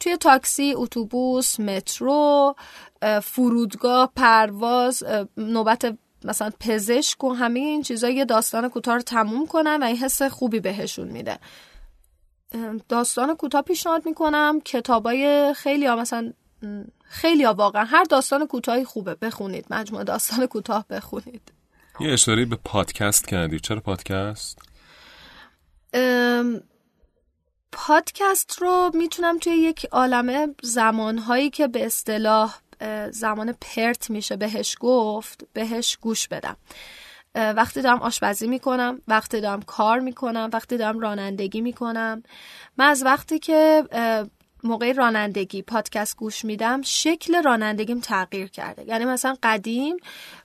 [0.00, 2.56] توی تاکسی، اتوبوس، مترو،
[3.02, 5.04] اه، فرودگاه، پرواز،
[5.36, 9.96] نوبت مثلا پزشک و همه این چیزا یه داستان کوتاه رو تموم کنن و این
[9.96, 11.38] حس خوبی بهشون میده.
[12.88, 14.60] داستان کوتاه پیشنهاد می‌کنم.
[14.60, 16.32] کتابای خیلی ها مثلا
[17.04, 19.14] خیلی ها واقعا هر داستان کوتاهی خوبه.
[19.14, 19.66] بخونید.
[19.70, 21.52] مجموعه داستان کوتاه بخونید.
[22.00, 23.60] یه اشاره به پادکست کردی.
[23.60, 24.58] چرا پادکست؟
[25.92, 26.62] ام،
[27.72, 32.58] پادکست رو می‌تونم توی یک عالمه زمانهایی که به اصطلاح
[33.10, 34.36] زمان پرت میشه.
[34.36, 36.56] بهش گفت بهش گوش بدم.
[37.34, 42.22] وقتی دارم آشپزی می‌کنم وقتی دارم کار می‌کنم وقتی دارم رانندگی می‌کنم.
[42.76, 43.84] من از وقتی که
[44.64, 48.84] موقع رانندگی پادکست گوش میدم شکل رانندگیم تغییر کرده.
[48.88, 49.96] یعنی مثلا قدیم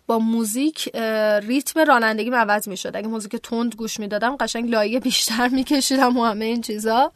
[0.07, 0.95] با موزیک
[1.43, 2.95] ریتم رانندگیم عوض می‌شد.
[2.95, 7.11] اگه موزیک تند گوش می‌دادم قشنگ لایه بیشتر میکشیدم و همه این چیزا.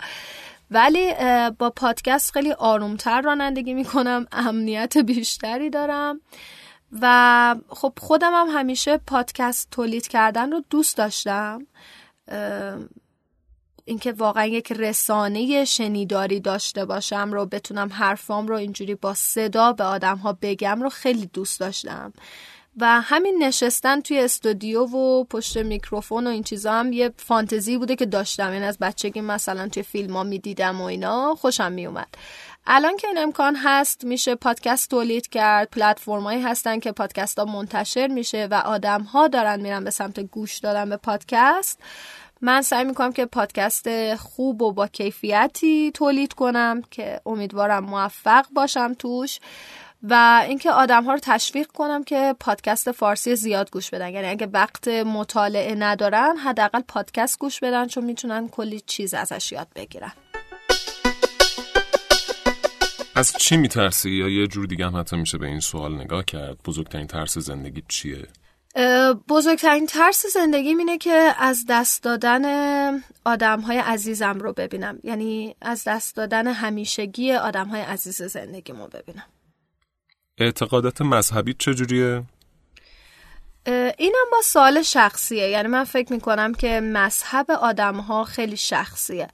[0.72, 1.14] ولی
[1.60, 6.22] با پادکست خیلی آرومتر رانندگی می‌کنم امنیت بیشتری دارم
[7.02, 11.68] و خب خودم هم همیشه پادکست تولید کردن رو دوست داشتم.
[13.86, 19.84] اینکه واقعا یک رسانه شنیداری داشته باشم رو بتونم حرفام رو اینجوری با صدا به
[19.84, 22.14] آدم ها بگم رو خیلی دوست داشتم.
[22.78, 27.96] و همین نشستن توی استودیو و پشت میکروفون و این چیزا هم یه فانتزی بوده
[27.96, 28.54] که داشتم.
[28.54, 32.08] یعنی از بچگی مثلا توی فیلم ها می‌دیدم و اینا خوشم میومد.
[32.68, 35.70] الان که این امکان هست میشه پادکست تولید کرد.
[35.70, 40.58] پلتفرمایی هستن که پادکست ها منتشر میشه و آدم ها دارن میرن به سمت گوش
[40.58, 41.80] دادن به پادکست.
[42.42, 48.94] من سعی می‌کنم که پادکست خوب و با کیفیتی تولید کنم که امیدوارم موفق باشم
[48.94, 49.40] توش.
[50.04, 54.10] و اینکه آدم ها رو تشویق کنم که پادکست فارسی زیاد گوش بدن.
[54.10, 59.68] یعنی اگه وقت مطالعه ندارن حداقل پادکست گوش بدن چون می‌تونن کلی چیز ازش یاد
[59.76, 60.12] بگیرن.
[63.16, 66.58] از چی میترسی؟ یا یه جور دیگه هم حتی میشه به این سوال نگاه کرد؟
[66.66, 68.28] بزرگترین ترس زندگی چیه؟
[69.30, 72.44] بزرگترین ترس زندگیم اینه که از دست دادن
[73.26, 75.00] آدم های عزیزم رو ببینم.
[75.04, 79.26] یعنی از دست دادن همیشگی آدم های عزیز زندگیمو ببینم.
[80.38, 82.24] اعتقادات مذهبی چجوریه؟
[83.98, 85.50] اینم با سوال شخصیه.
[85.50, 89.28] یعنی من فکر می‌کنم که مذهب آدم ها خیلی شخصیه.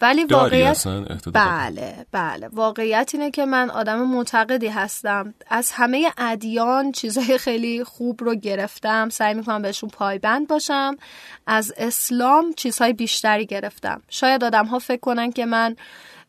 [0.00, 0.88] ولی واقعیت
[1.32, 2.48] بله بله.
[2.52, 5.34] واقعیت اینه که من آدم معتقدی هستم.
[5.50, 9.08] از همه ادیان چیزهای خیلی خوب رو گرفتم.
[9.08, 10.96] سعی می‌کنم بهشون پایبند باشم.
[11.46, 14.02] از اسلام چیزهای بیشتری گرفتم.
[14.08, 15.76] شاید آدم ها فکر کنن که من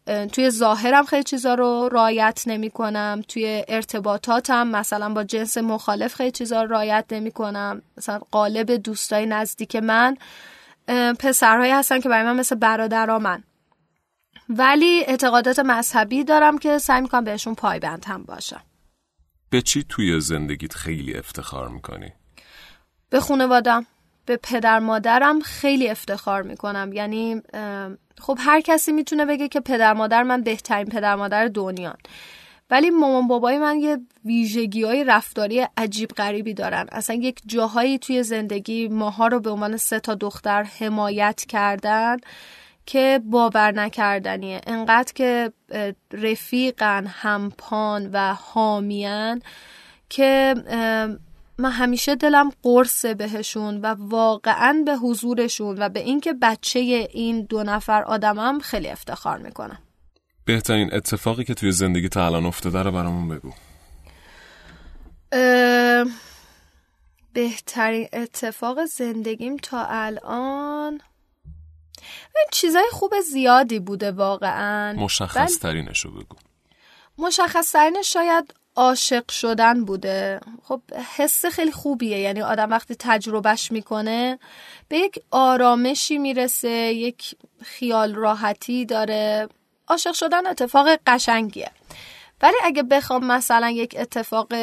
[0.05, 6.31] توی ظاهرم خیلی چیزا رو رعایت نمی کنم توی ارتباطاتم مثلا با جنس مخالف خیلی
[6.31, 10.17] چیزا رو رعایت نمی کنم مثلا قالب دوستای نزدیک من
[11.19, 13.43] پسرهایی هستن که برای من مثل برادرامن
[14.49, 18.61] ولی اعتقادات مذهبی دارم که سعی می‌کنم بهشون پایبند هم باشم.
[19.49, 22.13] به چی توی زندگیت خیلی افتخار می‌کنی؟
[23.09, 23.85] به خانوادم
[24.31, 26.93] به پدر مادرم خیلی افتخار می‌کنم.
[26.93, 27.41] یعنی
[28.21, 31.97] خب هر کسی می‌تونه بگه که پدر مادر من بهترین پدر مادر دنیان.
[32.69, 36.87] ولی مامان بابای من یه ویژگی های رفتاری عجیب غریبی دارن.
[36.91, 42.17] اصلا یک جاهایی توی زندگی ماها رو به عنوان سه تا دختر حمایت کردن
[42.85, 44.61] که باور نکردنیه.
[44.67, 45.51] انقدر که
[46.13, 49.41] رفیقن همپان و حامیان
[50.09, 50.55] که
[51.61, 56.79] من همیشه دلم قرصه بهشون و واقعا به حضورشون و به اینکه بچه
[57.13, 59.79] این دو نفر آدمم خیلی افتخار می‌کنم.
[60.45, 63.51] بهترین اتفاقی که توی زندگی تا الان افتاده رو برامون بگو.
[65.31, 66.05] اه،
[67.33, 71.01] بهترین اتفاق زندگیم تا الان؟
[72.35, 74.93] این چیزای خوب زیادی بوده واقعا.
[74.93, 76.35] مشخص ترینش رو بگو.
[77.17, 80.39] مشخص ترینش شاید عاشق شدن بوده.
[80.63, 80.81] خب
[81.17, 82.19] حس خیلی خوبیه.
[82.19, 84.39] یعنی آدم وقتی تجربهش می‌کنه
[84.87, 89.47] به یک آرامشی می‌رسه یک خیال راحتی داره.
[89.87, 91.71] عاشق شدن اتفاق قشنگیه.
[92.41, 94.53] ولی اگه بخوام مثلا یک اتفاق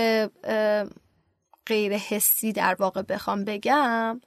[1.66, 4.20] غیر حسی در واقع بخوام بگم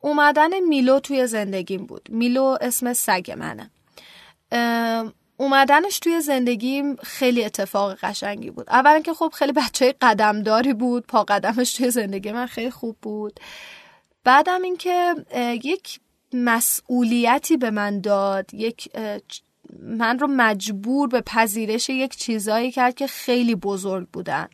[0.00, 2.08] اومدن میلو توی زندگیم بود.
[2.10, 3.70] میلو اسم سگ منه.
[5.36, 8.70] اومدنش توی زندگیم خیلی اتفاق قشنگی بود.
[8.70, 13.40] اولا که خب خیلی بچه قدمداری بود پا قدمش توی زندگی من خیلی خوب بود.
[14.24, 15.14] بعدم اینکه
[15.62, 16.00] یک
[16.32, 18.88] مسئولیتی به من داد یک
[19.80, 24.48] من رو مجبور به پذیرش یک چیزایی کرد که خیلی بزرگ بودن.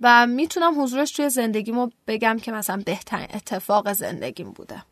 [0.00, 4.82] و می‌تونم حضورش توی زندگیمو بگم که مثلا بهترین اتفاق زندگیم بوده.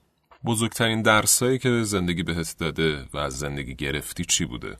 [0.45, 4.77] بزرگترین درسایی که زندگی بهت داده و از زندگی گرفتی چی بوده؟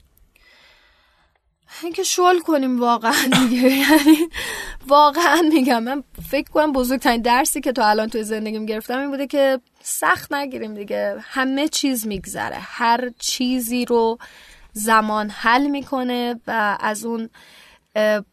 [1.83, 3.69] اینکه شل کنیم واقعا دیگه.
[3.89, 4.17] یعنی
[4.87, 9.27] واقعا میگم من فکر کنم بزرگترین درسی که تا الان توی زندگیم گرفتم این بوده
[9.27, 11.15] که سخت نگیریم دیگه.
[11.21, 12.57] همه چیز میگذره.
[12.59, 14.17] هر چیزی رو
[14.73, 17.29] زمان حل می‌کنه و از اون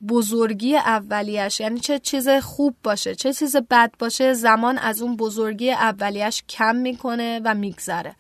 [0.08, 5.70] بزرگی اولیش یعنی چه چیز خوب باشه چه چیز بد باشه زمان از اون بزرگی
[5.70, 8.16] اولیش کم می‌کنه و میگذره.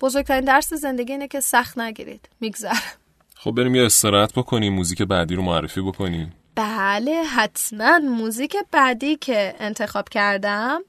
[0.00, 2.28] بزرگترین درس زندگی اینه که سخت نگیرید.
[2.40, 2.97] میگذره.
[3.40, 6.32] خب بریم یه استراحت بکنیم موزیک بعدی رو معرفی بکنیم.
[6.54, 10.80] بله حتما موزیک بعدی که انتخاب کردم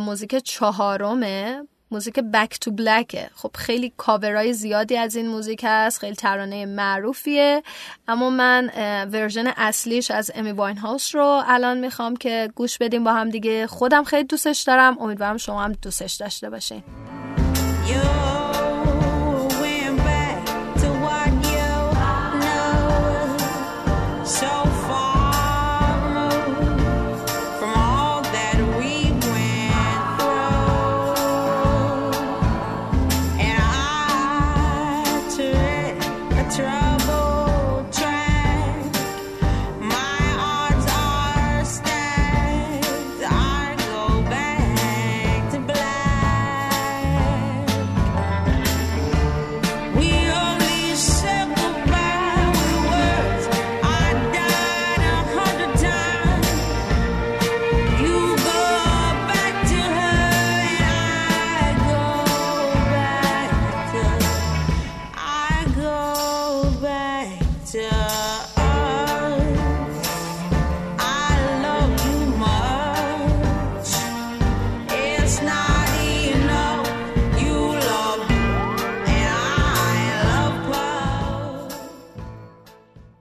[0.00, 5.98] موزیک چهارمه موزیک Back to Black ه خب خیلی کاورای زیادی از این موزیک هست
[5.98, 7.62] خیلی ترانه معروفیه
[8.08, 8.70] اما من
[9.12, 13.66] version اصلیش از امی واین هاوس رو الان می‌خوام که گوش بدیم با هم دیگه.
[13.66, 16.82] خودم خیلی دوستش دارم امیدوارم شما هم دوستش داشته باشین.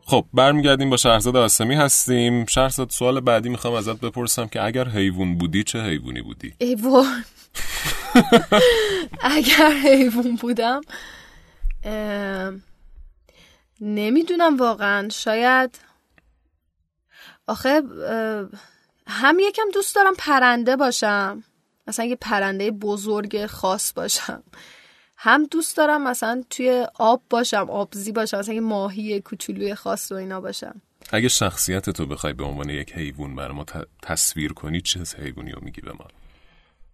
[0.09, 2.45] خب برمیگردیم با شهرزاد آسمی هستیم.
[2.45, 7.25] شهرزاد سوال بعدی می‌خوام ازت بپرسم که اگر حیوان بودی چه حیوانی بودی؟ ایوان
[9.21, 10.81] اگر حیوان بودم
[13.81, 15.09] نمی‌دونم واقعا.
[15.09, 15.79] شاید
[17.47, 17.81] آخه
[19.07, 21.43] هم یکم دوست دارم پرنده باشم.
[21.87, 24.43] مثلا یه پرنده بزرگ خاص باشم.
[25.17, 30.41] هم دوست دارم مثلا توی آب باشم آبزی باشم مثلا ماهی کوچولوی خاص و اینا
[30.41, 30.81] باشم.
[31.11, 33.65] اگه شخصیت تو بخوای به عنوان یک حیوان بر ما
[34.01, 36.07] تصویر کنی چه حیوانی رو میگی به ما؟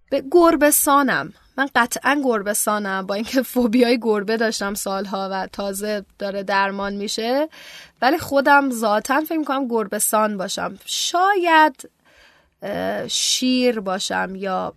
[0.10, 6.06] به گربه سانم من قطعا گربه سانم با اینکه فوبیای گربه داشتم سالها و تازه
[6.20, 7.50] داره درمان میشه.
[8.02, 10.80] ولی خودم ذاتا فکر می‌کنم گربه سان باشم.
[10.86, 11.90] شاید
[13.08, 14.74] شیر باشم یا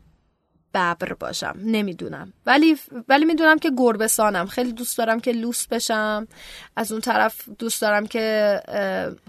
[0.76, 1.56] ببر باشم.
[1.64, 2.32] نمی‌دونم.
[2.46, 2.76] ولی
[3.08, 6.28] ولی می‌دونم که گربه سانم خیلی دوست دارم که لوس بشم.
[6.76, 8.60] از اون طرف دوست دارم که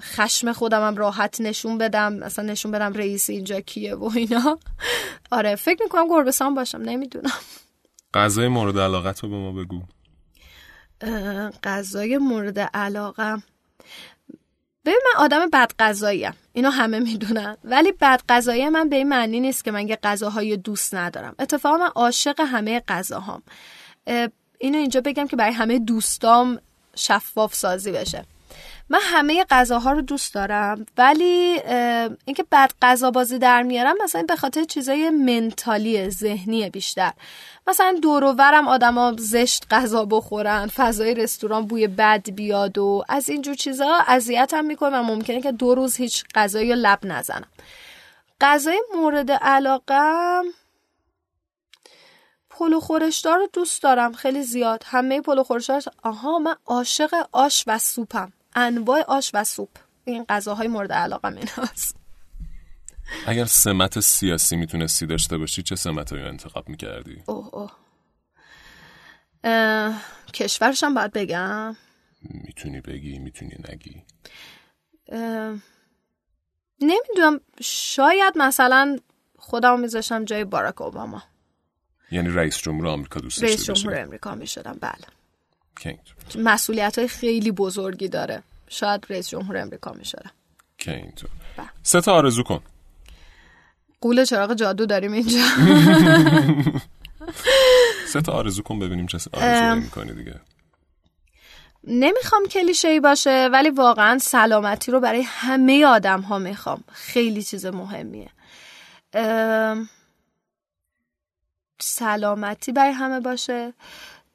[0.01, 2.13] خشم خودمم راحت نشون بدم.
[2.13, 4.59] مثلا نشون بدم رئیس اینجا کیه و اینا.
[5.31, 6.77] آره فکر می‌کنم گربه سان باشم.
[6.77, 7.31] نمی‌دونم.
[8.13, 9.81] غذای مورد علاقت رو به ما بگو.
[11.63, 13.43] غذای مورد علاقم.
[14.87, 17.57] ببین من آدم بد غذاییم اینو همه می‌دونن.
[17.63, 21.35] ولی بد غذایی من به این معنی نیست که من یه غذاهای دوست ندارم.
[21.39, 23.43] اتفاقا من عاشق همه غذاهام.
[24.07, 24.27] اه،
[24.57, 26.59] اینو اینجا بگم که برای همه دوستام
[26.95, 28.25] شفاف سازی بشه.
[28.89, 31.59] من همه غذاها رو دوست دارم ولی
[32.25, 37.11] اینکه بد غذا بازی در میارم مثلا به خاطر چیزای منتالی ذهنی بیشتر.
[37.67, 43.29] مثلا دور و برم آدما زشت غذا بخورن فضای رستوران بوی بد بیاد و از
[43.29, 47.47] اینجور چیزا اذیتم می‌کنه و ممکنه که دو روز هیچ غذایی لب نزنم.
[48.41, 50.45] غذای مورد علاقم
[52.49, 54.83] پلو خورشدار رو دوست دارم خیلی زیاد.
[54.85, 58.33] همه پلو خورشدار آها من عاشق آش و سوپم.
[58.55, 59.69] انواع آش و سوپ.
[60.05, 61.95] این غذاهای مورد علاقم ایناست.
[63.27, 67.71] اگر سمت سیاسی می‌تونستی داشته باشی چه سمت رو انتخاب می‌کردی؟ اوه اوه.
[70.33, 71.75] کشورشم باید بگم.
[72.21, 74.03] می‌تونی بگی می‌تونی نگی؟
[76.81, 78.97] نمی‌دونم شاید مثلا
[79.39, 81.23] خودم میذاشتم جای باراک اوباما.
[82.11, 85.07] یعنی رئیس جمهور آمریکا دوست رئیس جمهور باشی امریکا می‌شدم بله.
[85.79, 86.41] که اینطور.
[86.43, 88.43] مسئولیت های خیلی بزرگی داره.
[88.67, 90.31] شاید رئیس جمهور امریکا می‌شدم.
[90.77, 91.69] که اینطور بله.
[91.83, 92.63] سه تا آرزو کن.
[94.01, 95.39] قول چراغ جادو داریم اینجا.
[98.13, 100.41] سه تا آرزو کن ببینیم چه آرزو می‌کنی دیگه.
[101.83, 106.83] نمی‌خوام کلیشه باشه ولی واقعا سلامتی رو برای همه آدم ها می‌خوام.
[106.91, 108.29] خیلی چیز مهمیه.
[109.13, 109.89] ام،
[111.79, 113.73] سلامتی برای همه باشه.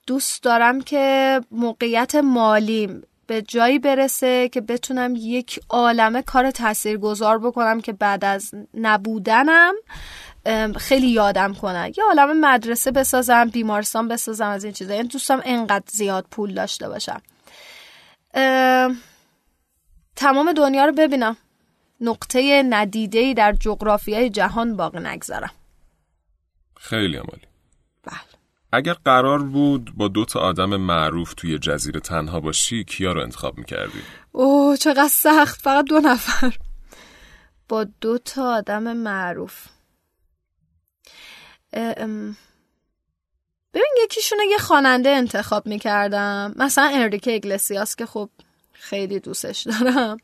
[0.06, 3.02] دوست دارم که موقعیت مالیم
[3.32, 9.74] به جایی برسه که بتونم یک عالمه کار تاثیرگذار بکنم که بعد از نبودنم
[10.76, 14.94] خیلی یادم کنن یه عالم مدرسه بسازم بیمارستان بسازم از این چیزا.
[14.94, 17.22] یعنی دوستم انقدر زیاد پول داشته باشم.
[18.34, 18.96] ام،
[20.16, 21.36] تمام دنیا رو ببینم.
[22.00, 25.50] نقطه ندیده‌ای در جغرافیای جهان باقی نگذارم.
[26.76, 27.51] خیلی عمالی
[28.72, 33.58] اگر قرار بود با دو تا آدم معروف توی جزیره تنها باشی کیا رو انتخاب
[33.58, 34.02] می‌کردی؟
[34.32, 35.60] اوه چقدر سخت.
[35.60, 36.56] فقط دو نفر.
[37.68, 39.66] با دو تا آدم معروف.
[41.72, 42.36] ام،
[43.74, 46.54] ببین یکیشونه یه خواننده انتخاب می‌کردم.
[46.56, 48.28] مثلا انریکه اگلسیاس که خب
[48.72, 50.16] خیلی دوستش دارم.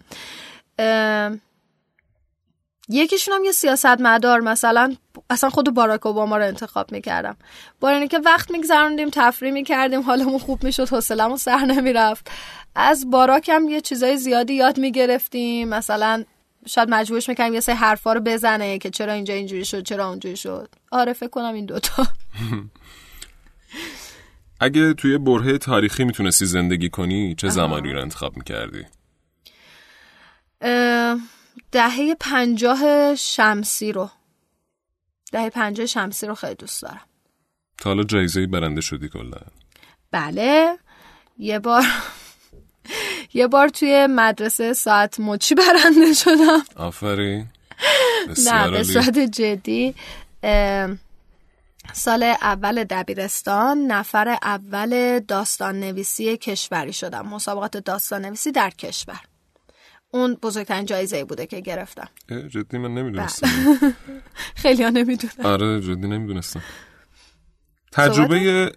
[2.88, 4.96] یکیشون هم یه سیاستمدار مثلا
[5.30, 7.36] اصلا خود باراک اوباما رو انتخاب می‌کردم.
[7.80, 12.30] با اینه که وقت میگذروندیم تفریح می‌کردیم حالمون خوب می‌شد حوصلمون سر نمی‌رفت.
[12.74, 15.68] از باراک هم یه چیزای زیادی یاد می‌گرفتیم.
[15.68, 16.24] مثلا
[16.66, 20.36] شاید مجبورش می‌کنیم یه سری حرفا رو بزنه که چرا اینجا اینجوری شد چرا اونجوری
[20.36, 20.68] شد.
[20.90, 22.06] آره فکر کنم این دوتا.
[24.60, 28.84] اگه توی برهه تاریخی می‌تونستی زندگی کنی چه زمانی رو انتخاب می‌کردی؟
[31.72, 34.10] دهه پنجاه شمسی رو.
[35.32, 37.00] دهه پنجاه شمسی رو خیلی دوست دارم.
[37.78, 39.40] تا حالا جایزه برنده شدی کلا؟
[40.10, 40.78] بله.
[41.38, 41.84] یه بار
[43.34, 46.62] یه بار توی مدرسه ساعت مچی برنده شدم.
[46.76, 47.46] آفرین.
[48.44, 48.82] نه به.
[48.82, 49.94] صورت جدی
[51.92, 57.26] سال اول دبیرستان نفر اول داستان نویسی کشوری شدم.
[57.26, 59.20] مسابقات داستان نویسی در کشور.
[60.10, 62.08] اون بزرگترین جایزه بوده که گرفتم.
[62.48, 63.48] جدی من نمی‌دونستم.
[64.62, 66.62] خیلی ها نمی‌دونم آره جدی نمی‌دونستم.
[67.92, 68.72] تجربه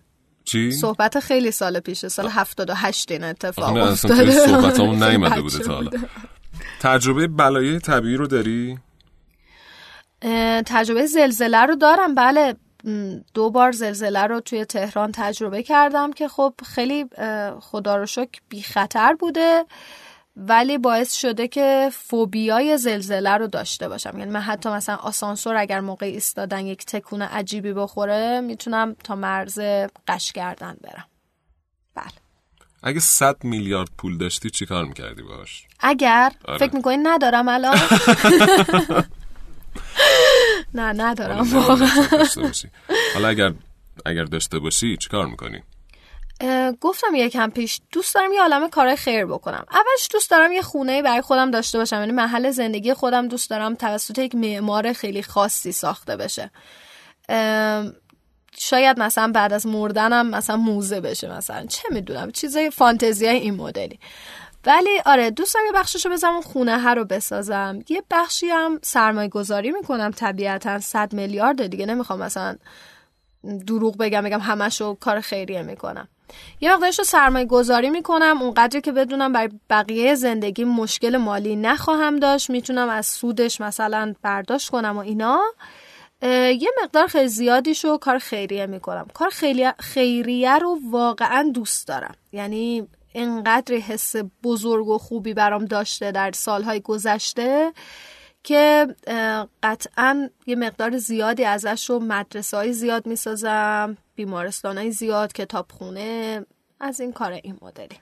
[0.45, 4.15] چی؟ صحبت خیلی سال پیشه سال 78 این اتفاق افتاده.
[4.15, 4.31] خیلی
[5.05, 5.91] نیومده بچه بوده تا حالا.
[6.79, 8.79] تجربه بلایه طبیعی رو داری؟
[10.65, 12.15] تجربه زلزله رو دارم.
[12.15, 12.55] بله
[13.33, 17.05] دو بار زلزله رو توی تهران تجربه کردم که خب خیلی
[17.59, 19.65] خدا رو شکر بی خطر بوده.
[20.35, 24.19] ولی باعث شده که فوبیای زلزله رو داشته باشم.
[24.19, 29.59] یعنی من حتی مثلا آسانسور اگر موقع ایستادن یک تکون عجیبی بخوره می‌تونم تا مرز
[30.07, 31.05] قش کردن برم.
[31.95, 32.05] بله.
[32.83, 36.57] اگه 100 میلیارد پول داشتی چی کار می‌کردی باش؟ اگر؟ آره.
[36.57, 37.77] فکر می‌کنی ندارم الان؟
[40.73, 41.87] نه ندارم واقعا.
[43.13, 43.53] حالا اگر
[44.05, 45.63] اگر داشته باشی چی کار می‌کنی؟
[46.81, 49.65] گفتم یکم پیش دوست دارم یه عالمه کارهای خیر بکنم.
[49.71, 53.75] اولش دوست دارم یه خونه برای خودم داشته باشم یعنی محل زندگی خودم دوست دارم
[53.75, 56.51] توسط یک معمار خیلی خاصی ساخته بشه.
[58.57, 63.99] شاید مثلا بعد از مردنم مثلا موزه بشه مثلا چه می‌دونم چیزای فانتزی این مدلی.
[64.65, 67.79] ولی آره دوست دارم یه بخششو بزنم خونه ها رو بسازم.
[67.89, 71.85] یه بخشی هم سرمایه گذاری می‌کنم طبیعتا 100 میلیارد دیگه.
[71.85, 72.55] نمی‌خوام مثلا
[73.67, 76.07] دروغ بگم بگم همشو کار خیریه می‌کنم.
[76.61, 78.41] یه مقدارش رو سرمایه گذاری می‌کنم.
[78.41, 82.49] اونقدری که بدونم برای بقیه زندگی مشکل مالی نخواهم داشت.
[82.49, 85.41] می‌تونم از سودش مثلا برداشت کنم و اینا.
[86.23, 89.07] یه مقدار خیلی زیادیشو کار خیریه می‌کنم.
[89.13, 92.15] کار خیلی خیریه رو واقعا دوست دارم.
[92.31, 97.73] یعنی انقدر حس بزرگ و خوبی برام داشته در سالهای گذشته
[98.43, 98.87] که
[99.63, 103.97] قطعا یه مقدار زیادی ازش رو مدرسه های زیاد می‌سازم.
[104.25, 106.45] بیمارستان های زیاد کتابخونه
[106.79, 107.97] از این کار این مدلی.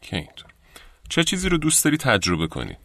[0.00, 0.28] که
[1.08, 2.76] چه چیزی رو دوست داری تجربه کنی؟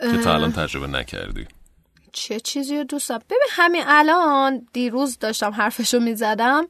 [0.00, 1.46] که تا الان تجربه نکردی.
[2.12, 6.66] چه چیزی رو دوست دارم؟ ببین همین الان دیروز داشتم حرفشو می‌زدم.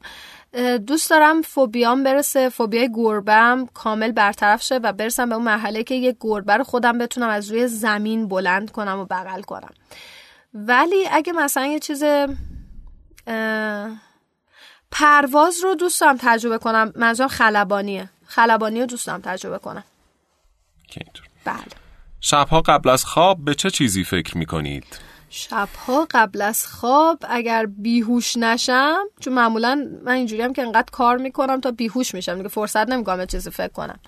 [0.87, 5.95] دوست دارم فوبیام برسه فوبیای گربم کامل برطرف شه و برسم به اون مرحله که
[5.95, 9.73] یه گربه رو خودم بتونم از روی زمین بلند کنم و بغل کنم.
[10.53, 12.03] ولی اگه مثلا یه چیز
[13.27, 14.08] اه،
[14.91, 16.93] پرواز رو دوست دارم تجربه کنم.
[16.95, 18.09] منظورم خلبانیه.
[18.25, 19.83] خلبانی رو دوست دارم تجربه کنم.
[20.87, 21.25] که اینطور.
[21.45, 21.79] بله.
[22.21, 24.85] شبها قبل از خواب به چه چیزی فکر می کنید؟
[25.29, 31.17] شبها قبل از خواب اگر بیهوش نشم چون معمولا من اینجوری هم که انقدر کار
[31.17, 32.35] می‌کنم تا بیهوش میشم.
[32.35, 33.99] دیگه فرصت نمی‌کنم به چیزی فکر کنم.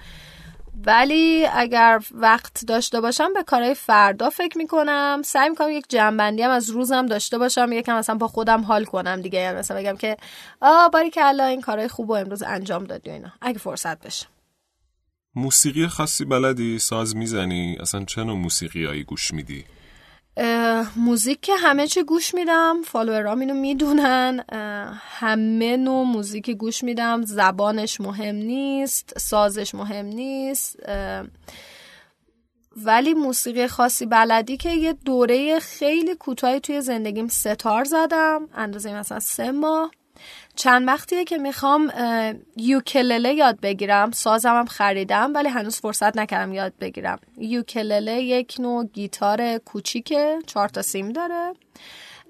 [0.86, 6.52] ولی اگر وقت داشته باشم به کارهای فردا فکر می‌کنم سعی می‌کنم یک جنبندی هم
[6.52, 10.18] از روزم داشته باشم یکم مثلا با خودم حال کنم دیگه یعنی مثلا بگم که
[10.62, 14.26] آ باری که این کارهای خوب و امروز انجام دادی و اینا اگه فرصت بشه
[15.36, 19.66] موسیقی خاصی بلدی؟ ساز می‌زنی؟ اصلا چه نوع موسیقی هایی گوش میدی؟
[20.96, 24.46] موزیک که همه چی گوش میدم فالوورام اینو می‌دونن.
[25.00, 27.22] همه نوع موزیک گوش میدم.
[27.26, 30.80] زبانش مهم نیست سازش مهم نیست.
[32.76, 38.50] ولی موسیقی خاصی بلدی که یه دوره خیلی کوتاهی توی زندگیم ستار زدم.
[38.54, 39.92] اندازه مثلا سه ماه.
[40.62, 41.92] چند وقتیه که می‌خوام
[42.58, 44.12] یوکلله یاد بگیرم.
[44.12, 47.20] سازم هم خریدم ولی هنوز فرصت نکردم یاد بگیرم.
[47.38, 51.54] یوکلله یک نوع گیتار کوچیکه چهار تا سیم داره.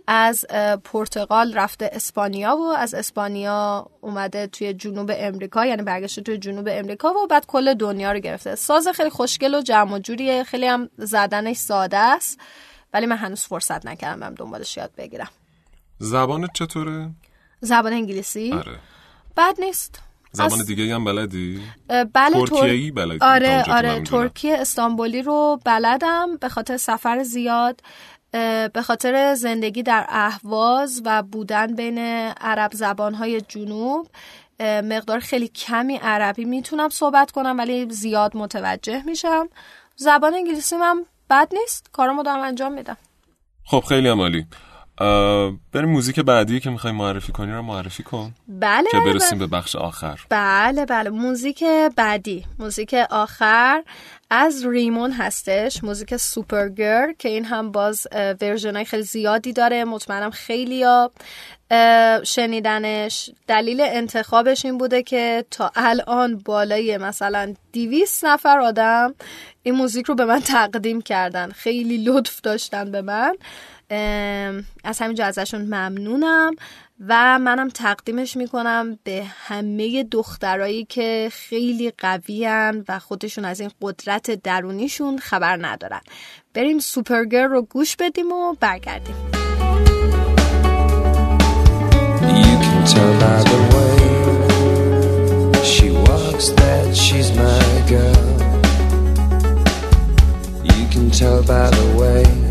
[0.07, 0.45] از
[0.83, 7.13] پرتغال رفته اسپانیا و از اسپانیا اومده توی جنوب امریکا یعنی برگشته توی جنوب امریکا
[7.13, 8.55] و بعد کل دنیا رو گرفته.
[8.55, 10.43] ساز خیلی خوشگل و جمع و جوریه.
[10.43, 12.39] خیلی هم زدنش ساده است
[12.93, 15.29] ولی من هنوز فرصت نکردم دنبالش یاد بگیرم.
[15.99, 17.09] زبانت چطوره؟
[17.61, 18.53] زبان انگلیسی.
[18.53, 18.79] آره.
[19.37, 19.99] بد نیست.
[20.31, 24.01] زبان از- دیگه هم بلدی؟ بله تر- ترکیه‌ای بلدی؟ آره آره.
[24.03, 27.81] ترکیه استانبولی رو بلدم به خاطر سفر زیاد
[28.73, 31.97] به خاطر زندگی در اهواز و بودن بین
[32.41, 34.07] عرب زبانهای جنوب.
[34.61, 39.49] مقدار خیلی کمی عربی می‌تونم صحبت کنم ولی زیاد متوجه میشم.
[39.95, 41.89] زبان انگلیسی من بد نیست.
[41.91, 42.97] کارمو دارم انجام میدم.
[43.65, 44.15] خب خیلی اه،
[45.73, 48.33] بریم موزیک بعدی که می‌خوای معرفی کنی رو معرفی کن.
[48.47, 50.19] بله که بله، برسیم به بخش آخر.
[50.29, 51.09] بله بله.
[51.09, 51.63] موزیک
[51.95, 52.45] بعدی.
[52.59, 53.83] موزیک آخر
[54.29, 55.83] از Reamonn هستش.
[55.83, 58.07] موزیک Supergirl که این هم باز
[58.41, 59.83] version های خیلی زیادی داره.
[59.83, 61.11] مطمئنم خیلی ها
[62.23, 63.29] شنیدنش.
[63.47, 69.13] دلیل انتخابش این بوده که تا الان بالای مثلا دویست نفر آدم
[69.63, 71.51] این موزیک رو به من تقدیم کردن.
[71.51, 73.35] خیلی لطف داشتن به من.
[74.83, 76.55] از همینجا ازشون ممنونم
[77.07, 84.31] و منم تقدیمش می‌کنم به همه دخترایی که خیلی قویان و خودشون از این قدرت
[84.31, 86.01] درونیشون خبر ندارن
[86.53, 89.15] بریم سوپرگر رو گوش بدیم و برگردیم
[92.21, 93.13] You can tell
[93.51, 94.01] the way
[95.63, 98.29] she walks that she's my girl.
[100.75, 102.50] You can tell by the way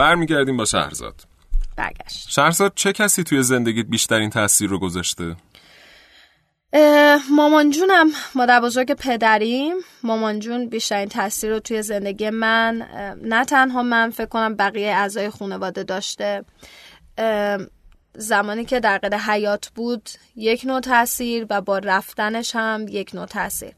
[0.00, 1.14] برمیگردیم با شهرزاد.
[1.76, 2.28] برگشت.
[2.28, 5.36] شهرزاد چه کسی توی زندگیت بیشترین تاثیر رو گذاشته؟
[7.30, 9.74] مامان جونم مادر بزرگ پدریم.
[10.02, 12.86] مامان جون بیشترین تاثیر رو توی زندگی من
[13.22, 16.44] نه تنها من فکر کنم بقیه اعضای خانواده داشته.
[18.14, 23.26] زمانی که در قید حیات بود یک نوع تاثیر و با رفتنش هم یک نوع
[23.26, 23.72] تاثیر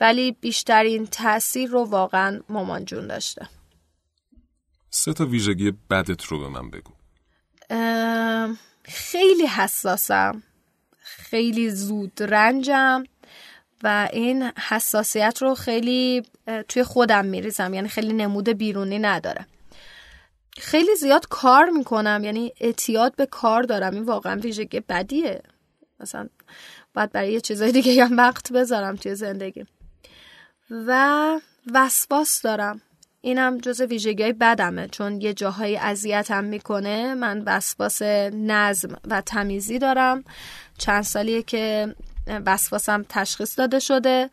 [0.00, 3.48] ولی بیشترین تاثیر رو واقعا مامان جون داشته.
[4.90, 6.92] سه تا ویژگی بدت رو به من بگو.
[8.84, 10.42] خیلی حساسم.
[10.98, 13.04] خیلی زود رنجم
[13.82, 16.22] و این حساسیت رو خیلی
[16.68, 17.74] توی خودم میریزم.
[17.74, 19.46] یعنی خیلی نمود بیرونی نداره.
[20.58, 22.20] خیلی زیاد کار می‌کنم.
[22.24, 23.94] یعنی اعتیاد به کار دارم.
[23.94, 25.42] این واقعا ویژگی بدیه.
[26.00, 26.28] مثلا
[26.94, 29.66] باید برای یه چیزای دیگه هم وقت بذارم توی زندگی.
[30.70, 31.40] و
[31.74, 32.80] وسواس دارم.
[33.20, 39.78] اینم جز ویژگی های بدمه چون یه جاهایی اذیتم می‌کنه من وسواس نظم و تمیزی
[39.78, 40.24] دارم.
[40.78, 41.94] چند سالیه که
[42.46, 44.30] وسواسم تشخیص داده شده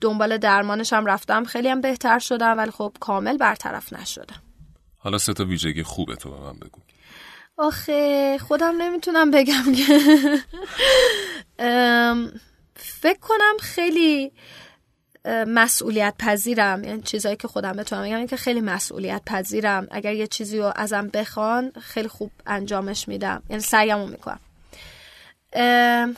[0.00, 4.42] دنبال درمانش هم رفتم خیلی هم بهتر شدم ولی خب کامل برطرف نشدم.
[4.98, 6.80] حالا سه تا ویژگی خوبه تو به من بگو.
[7.56, 9.84] آخه خودم نمی‌تونم بگم که.
[13.02, 14.32] فکر کنم خیلی
[15.24, 20.26] مسئولیت پذیرم یعنی چیزایی که خودم بتونم بگم این که خیلی مسئولیت پذیرم اگر یه
[20.26, 23.42] چیزی رو ازم بخوان خیلی خوب انجامش میدم.
[23.50, 24.40] یعنی سعیمو می‌کنم.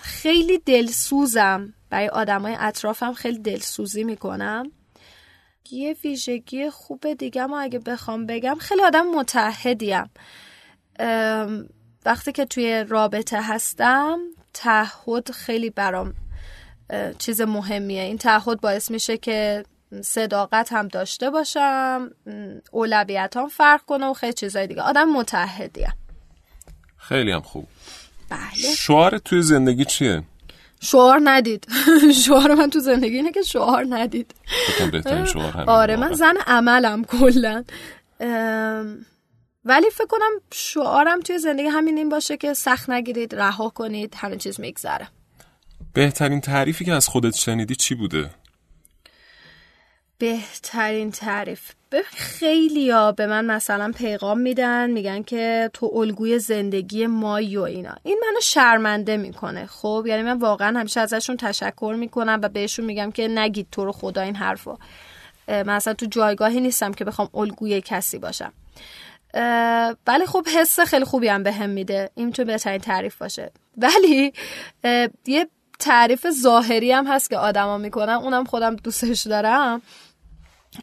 [0.02, 1.74] خیلی دلسوزم.
[1.90, 4.72] برای آدمای اطرافم خیلی دلسوزی می‌کنم.
[5.70, 10.10] یه ویژگی خوب دیگه ما اگه بخوام بگم خیلی آدم متحدیم.
[12.06, 14.18] وقتی که توی رابطه هستم
[14.54, 16.14] تعهد خیلی برام
[17.18, 18.02] چیز مهمیه.
[18.02, 19.64] این تعهد باعث میشه که
[20.02, 22.10] صداقت هم داشته باشم
[22.72, 24.82] اولویت هم فرق کنه و خیلی چیزای دیگه.
[24.82, 25.92] آدم متحدیم
[26.96, 27.66] خیلی هم خوب.
[28.30, 28.74] بله.
[28.76, 30.22] شعار توی زندگی چیه؟
[30.80, 31.66] شعار ندید.
[32.24, 34.34] شعار من تو زندگی اینه که شعار ندید.
[35.32, 36.12] شعار آره من.
[36.12, 37.64] زن عملم کلا.
[39.64, 44.36] ولی فکر کنم شعارم توی زندگی همین این باشه که سخت نگیرید رها کنید همه
[44.36, 45.08] چیز میگذره.
[45.94, 48.30] بهترین تعریفی که از خودت شنیدی چی بوده؟
[50.18, 51.72] بهترین تعریف.
[51.90, 57.62] به خیلی ها به من مثلا پیغام میدن میگن که تو الگوی زندگی مایی و
[57.62, 57.94] اینا.
[58.02, 59.66] این منو شرمنده می‌کنه.
[59.66, 63.92] خب یعنی من واقعا همیشه ازشون تشکر می‌کنم و بهشون میگم که نگید تو رو
[63.92, 64.78] خدا این حرفو.
[65.48, 68.52] من اصلا تو جایگاهی نیستم که بخوام الگوی کسی باشم.
[70.06, 72.10] ولی خب حس خیلی خوبی هم بهم میده.
[72.14, 73.50] این تو بهترین تعریف باشه.
[73.76, 74.32] ولی
[75.26, 75.48] یه
[75.84, 78.12] تعریف ظاهری هم هست که آدما می‌کنن.
[78.12, 79.82] اونم خودم دوستش دارم.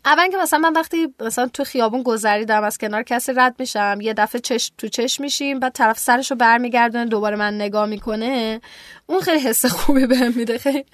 [0.05, 4.13] اول که مثلا من وقتی مثلا تو خیابون گذریدم از کنار کسی رد میشم یه
[4.13, 8.61] دفعه چش تو چش میشیم بعد طرف سرشو برمیگردونه دوباره من نگاه می‌کنه
[9.05, 10.57] اون خیلی حس خوبی بهم میده.
[10.57, 10.85] خیلی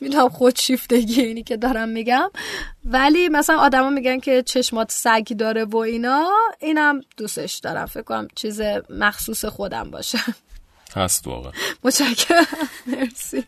[0.00, 2.30] می‌دونم خودشیفتگی اینی که دارم میگم.
[2.84, 6.30] ولی مثلا آدما میگن که چشمات سگ داره و اینا
[6.60, 7.86] اینم دوستش دارم.
[7.86, 8.60] فکر کنم چیز
[8.90, 10.18] مخصوص خودم باشه.
[10.94, 11.52] هست واقعا.
[11.84, 12.46] متشکرم.
[12.86, 13.44] مرسی.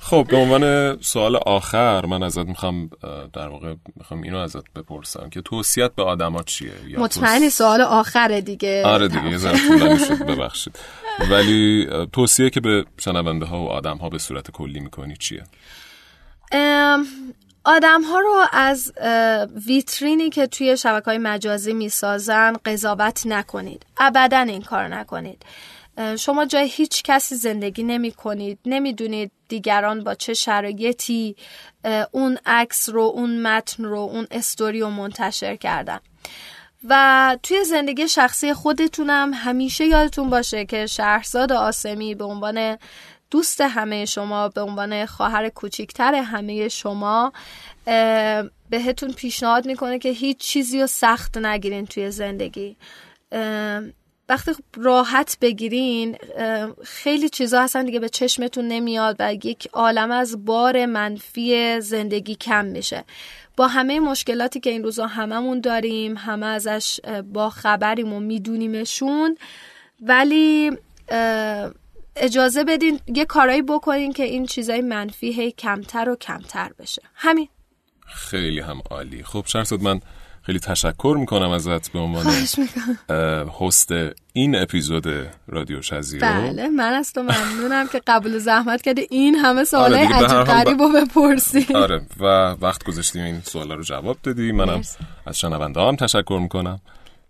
[0.00, 2.90] خب به عنوان سوال آخر من ازت می‌خوام
[3.32, 8.40] در واقع می‌خوام اینو ازت بپرسم که توصیت به آدما چیه؟ یا مطمئنی سوال آخره
[8.40, 8.82] دیگه.
[8.86, 9.38] آره دیگه یه
[9.96, 10.78] شد ببخشید.
[11.30, 15.44] ولی توصیه که به شنونده ها و آدم ها به صورت کلی می‌کنی چیه؟
[17.64, 18.92] آدم ها رو از
[19.66, 23.86] ویترینی که توی شبکه های مجازی می‌سازن قضاوت نکنید.
[23.98, 25.42] ابدا این کار نکنید.
[26.18, 31.36] شما جای هیچ کسی زندگی نمی کنید نمی‌دونید دیگران با چه شرایطی
[32.10, 36.00] اون عکس رو اون متن رو اون استوری رو منتشر کردن.
[36.88, 42.78] و توی زندگی شخصی خودتونم همیشه یادتون باشه که شهرزاد آسمی به عنوان
[43.30, 47.32] دوست همه شما به عنوان خواهر کوچیکتر همه شما
[48.70, 52.76] بهتون پیشنهاد می‌کنه که هیچ چیزی رو سخت نگیرین توی زندگی.
[54.28, 56.16] وقتی راحت بگیرین
[56.84, 62.64] خیلی چیزا هستن دیگه به چشمتون نمیاد و یک عالم از بار منفی زندگی کم
[62.64, 63.04] میشه.
[63.56, 67.00] با همه مشکلاتی که این روزا هممون داریم همه ازش
[67.32, 69.36] با خبریم و میدونیمشون
[70.00, 70.70] ولی
[72.16, 77.02] اجازه بدین یه کارایی بکنین که این چیزای منفی هی کمتر و کمتر بشه.
[77.14, 77.48] همین.
[78.06, 79.22] خیلی هم عالی.
[79.24, 80.00] خب شرطت من
[80.42, 82.26] خیلی تشکر می‌کنم ازت به عنوان
[83.60, 83.94] هست
[84.32, 85.04] این اپیزود
[85.48, 86.26] رادیو شزیرو.
[86.26, 89.06] بله من از تو ممنونم که قبول زحمت کردی.
[89.10, 91.66] این همه سوالای آره عجیب ب- غریب رو بپرسی.
[91.74, 92.24] آره و
[92.60, 94.82] وقت گذاشتیم این سوالا رو جواب دادی منم.
[95.26, 96.80] از شنونده هم تشکر می‌کنم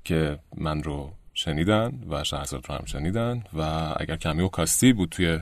[0.05, 1.11] که من رو
[1.41, 3.61] شنیدن و شهرزاد رو هم شنیدن و
[3.97, 5.39] اگر کمی و کاستی بود توی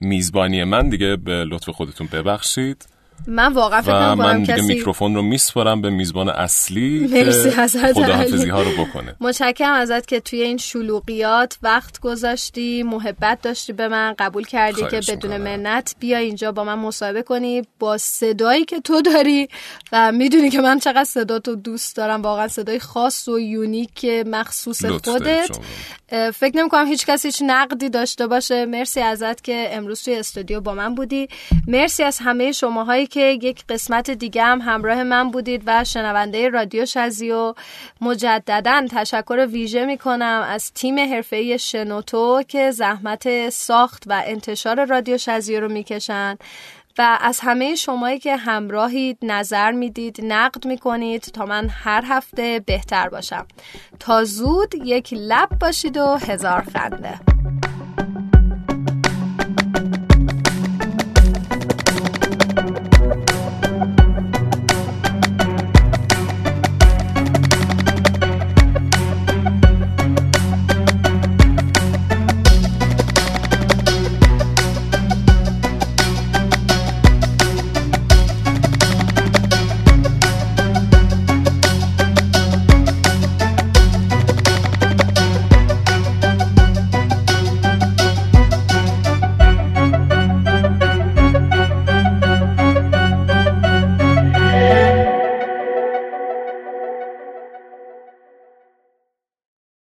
[0.00, 2.86] میزبانی من دیگه به لطف خودتون ببخشید.
[3.26, 7.66] من واقعا فکر و من دیگه کسی میکروفون رو میسپارم به میزبان اصلی مرسی که
[7.92, 8.48] خداحافظی.
[8.48, 9.16] ها رو بکنه.
[9.20, 15.00] متشکرم ازت که توی این شلوغیات وقت گذاشتی محبت داشتی به من قبول کردی که
[15.08, 15.36] بدون.
[15.36, 19.48] منت بیا اینجا با من مصاحبه کنی با صدایی که تو داری
[19.92, 22.22] و می‌دونی که من چقدر صدا تو دوست دارم.
[22.22, 25.58] واقعا صدای خاص و یونیک مخصوص خودت.
[26.34, 28.66] فکر نمی کنم هیچ کسی هیچ نقدی داشته باشه.
[28.66, 31.28] مرسی ازت که امروز توی استودیو با من بودی.
[31.66, 36.86] مرسی از همه شماهایی که یک قسمت دیگه هم همراه من بودید و شنونده رادیو
[36.86, 37.54] شزیو
[38.00, 45.18] مجددا تشکر ویژه می کنم از تیم حرفه‌ای شنوتو که زحمت ساخت و انتشار رادیو
[45.18, 46.36] شزیو رو می‌کشن
[46.98, 53.08] و از همه شمایی که همراهید نظر می‌دید نقد می‌کنید تا من هر هفته بهتر
[53.08, 53.46] باشم.
[54.00, 57.20] تا زود یک لب باشید و هزار خنده.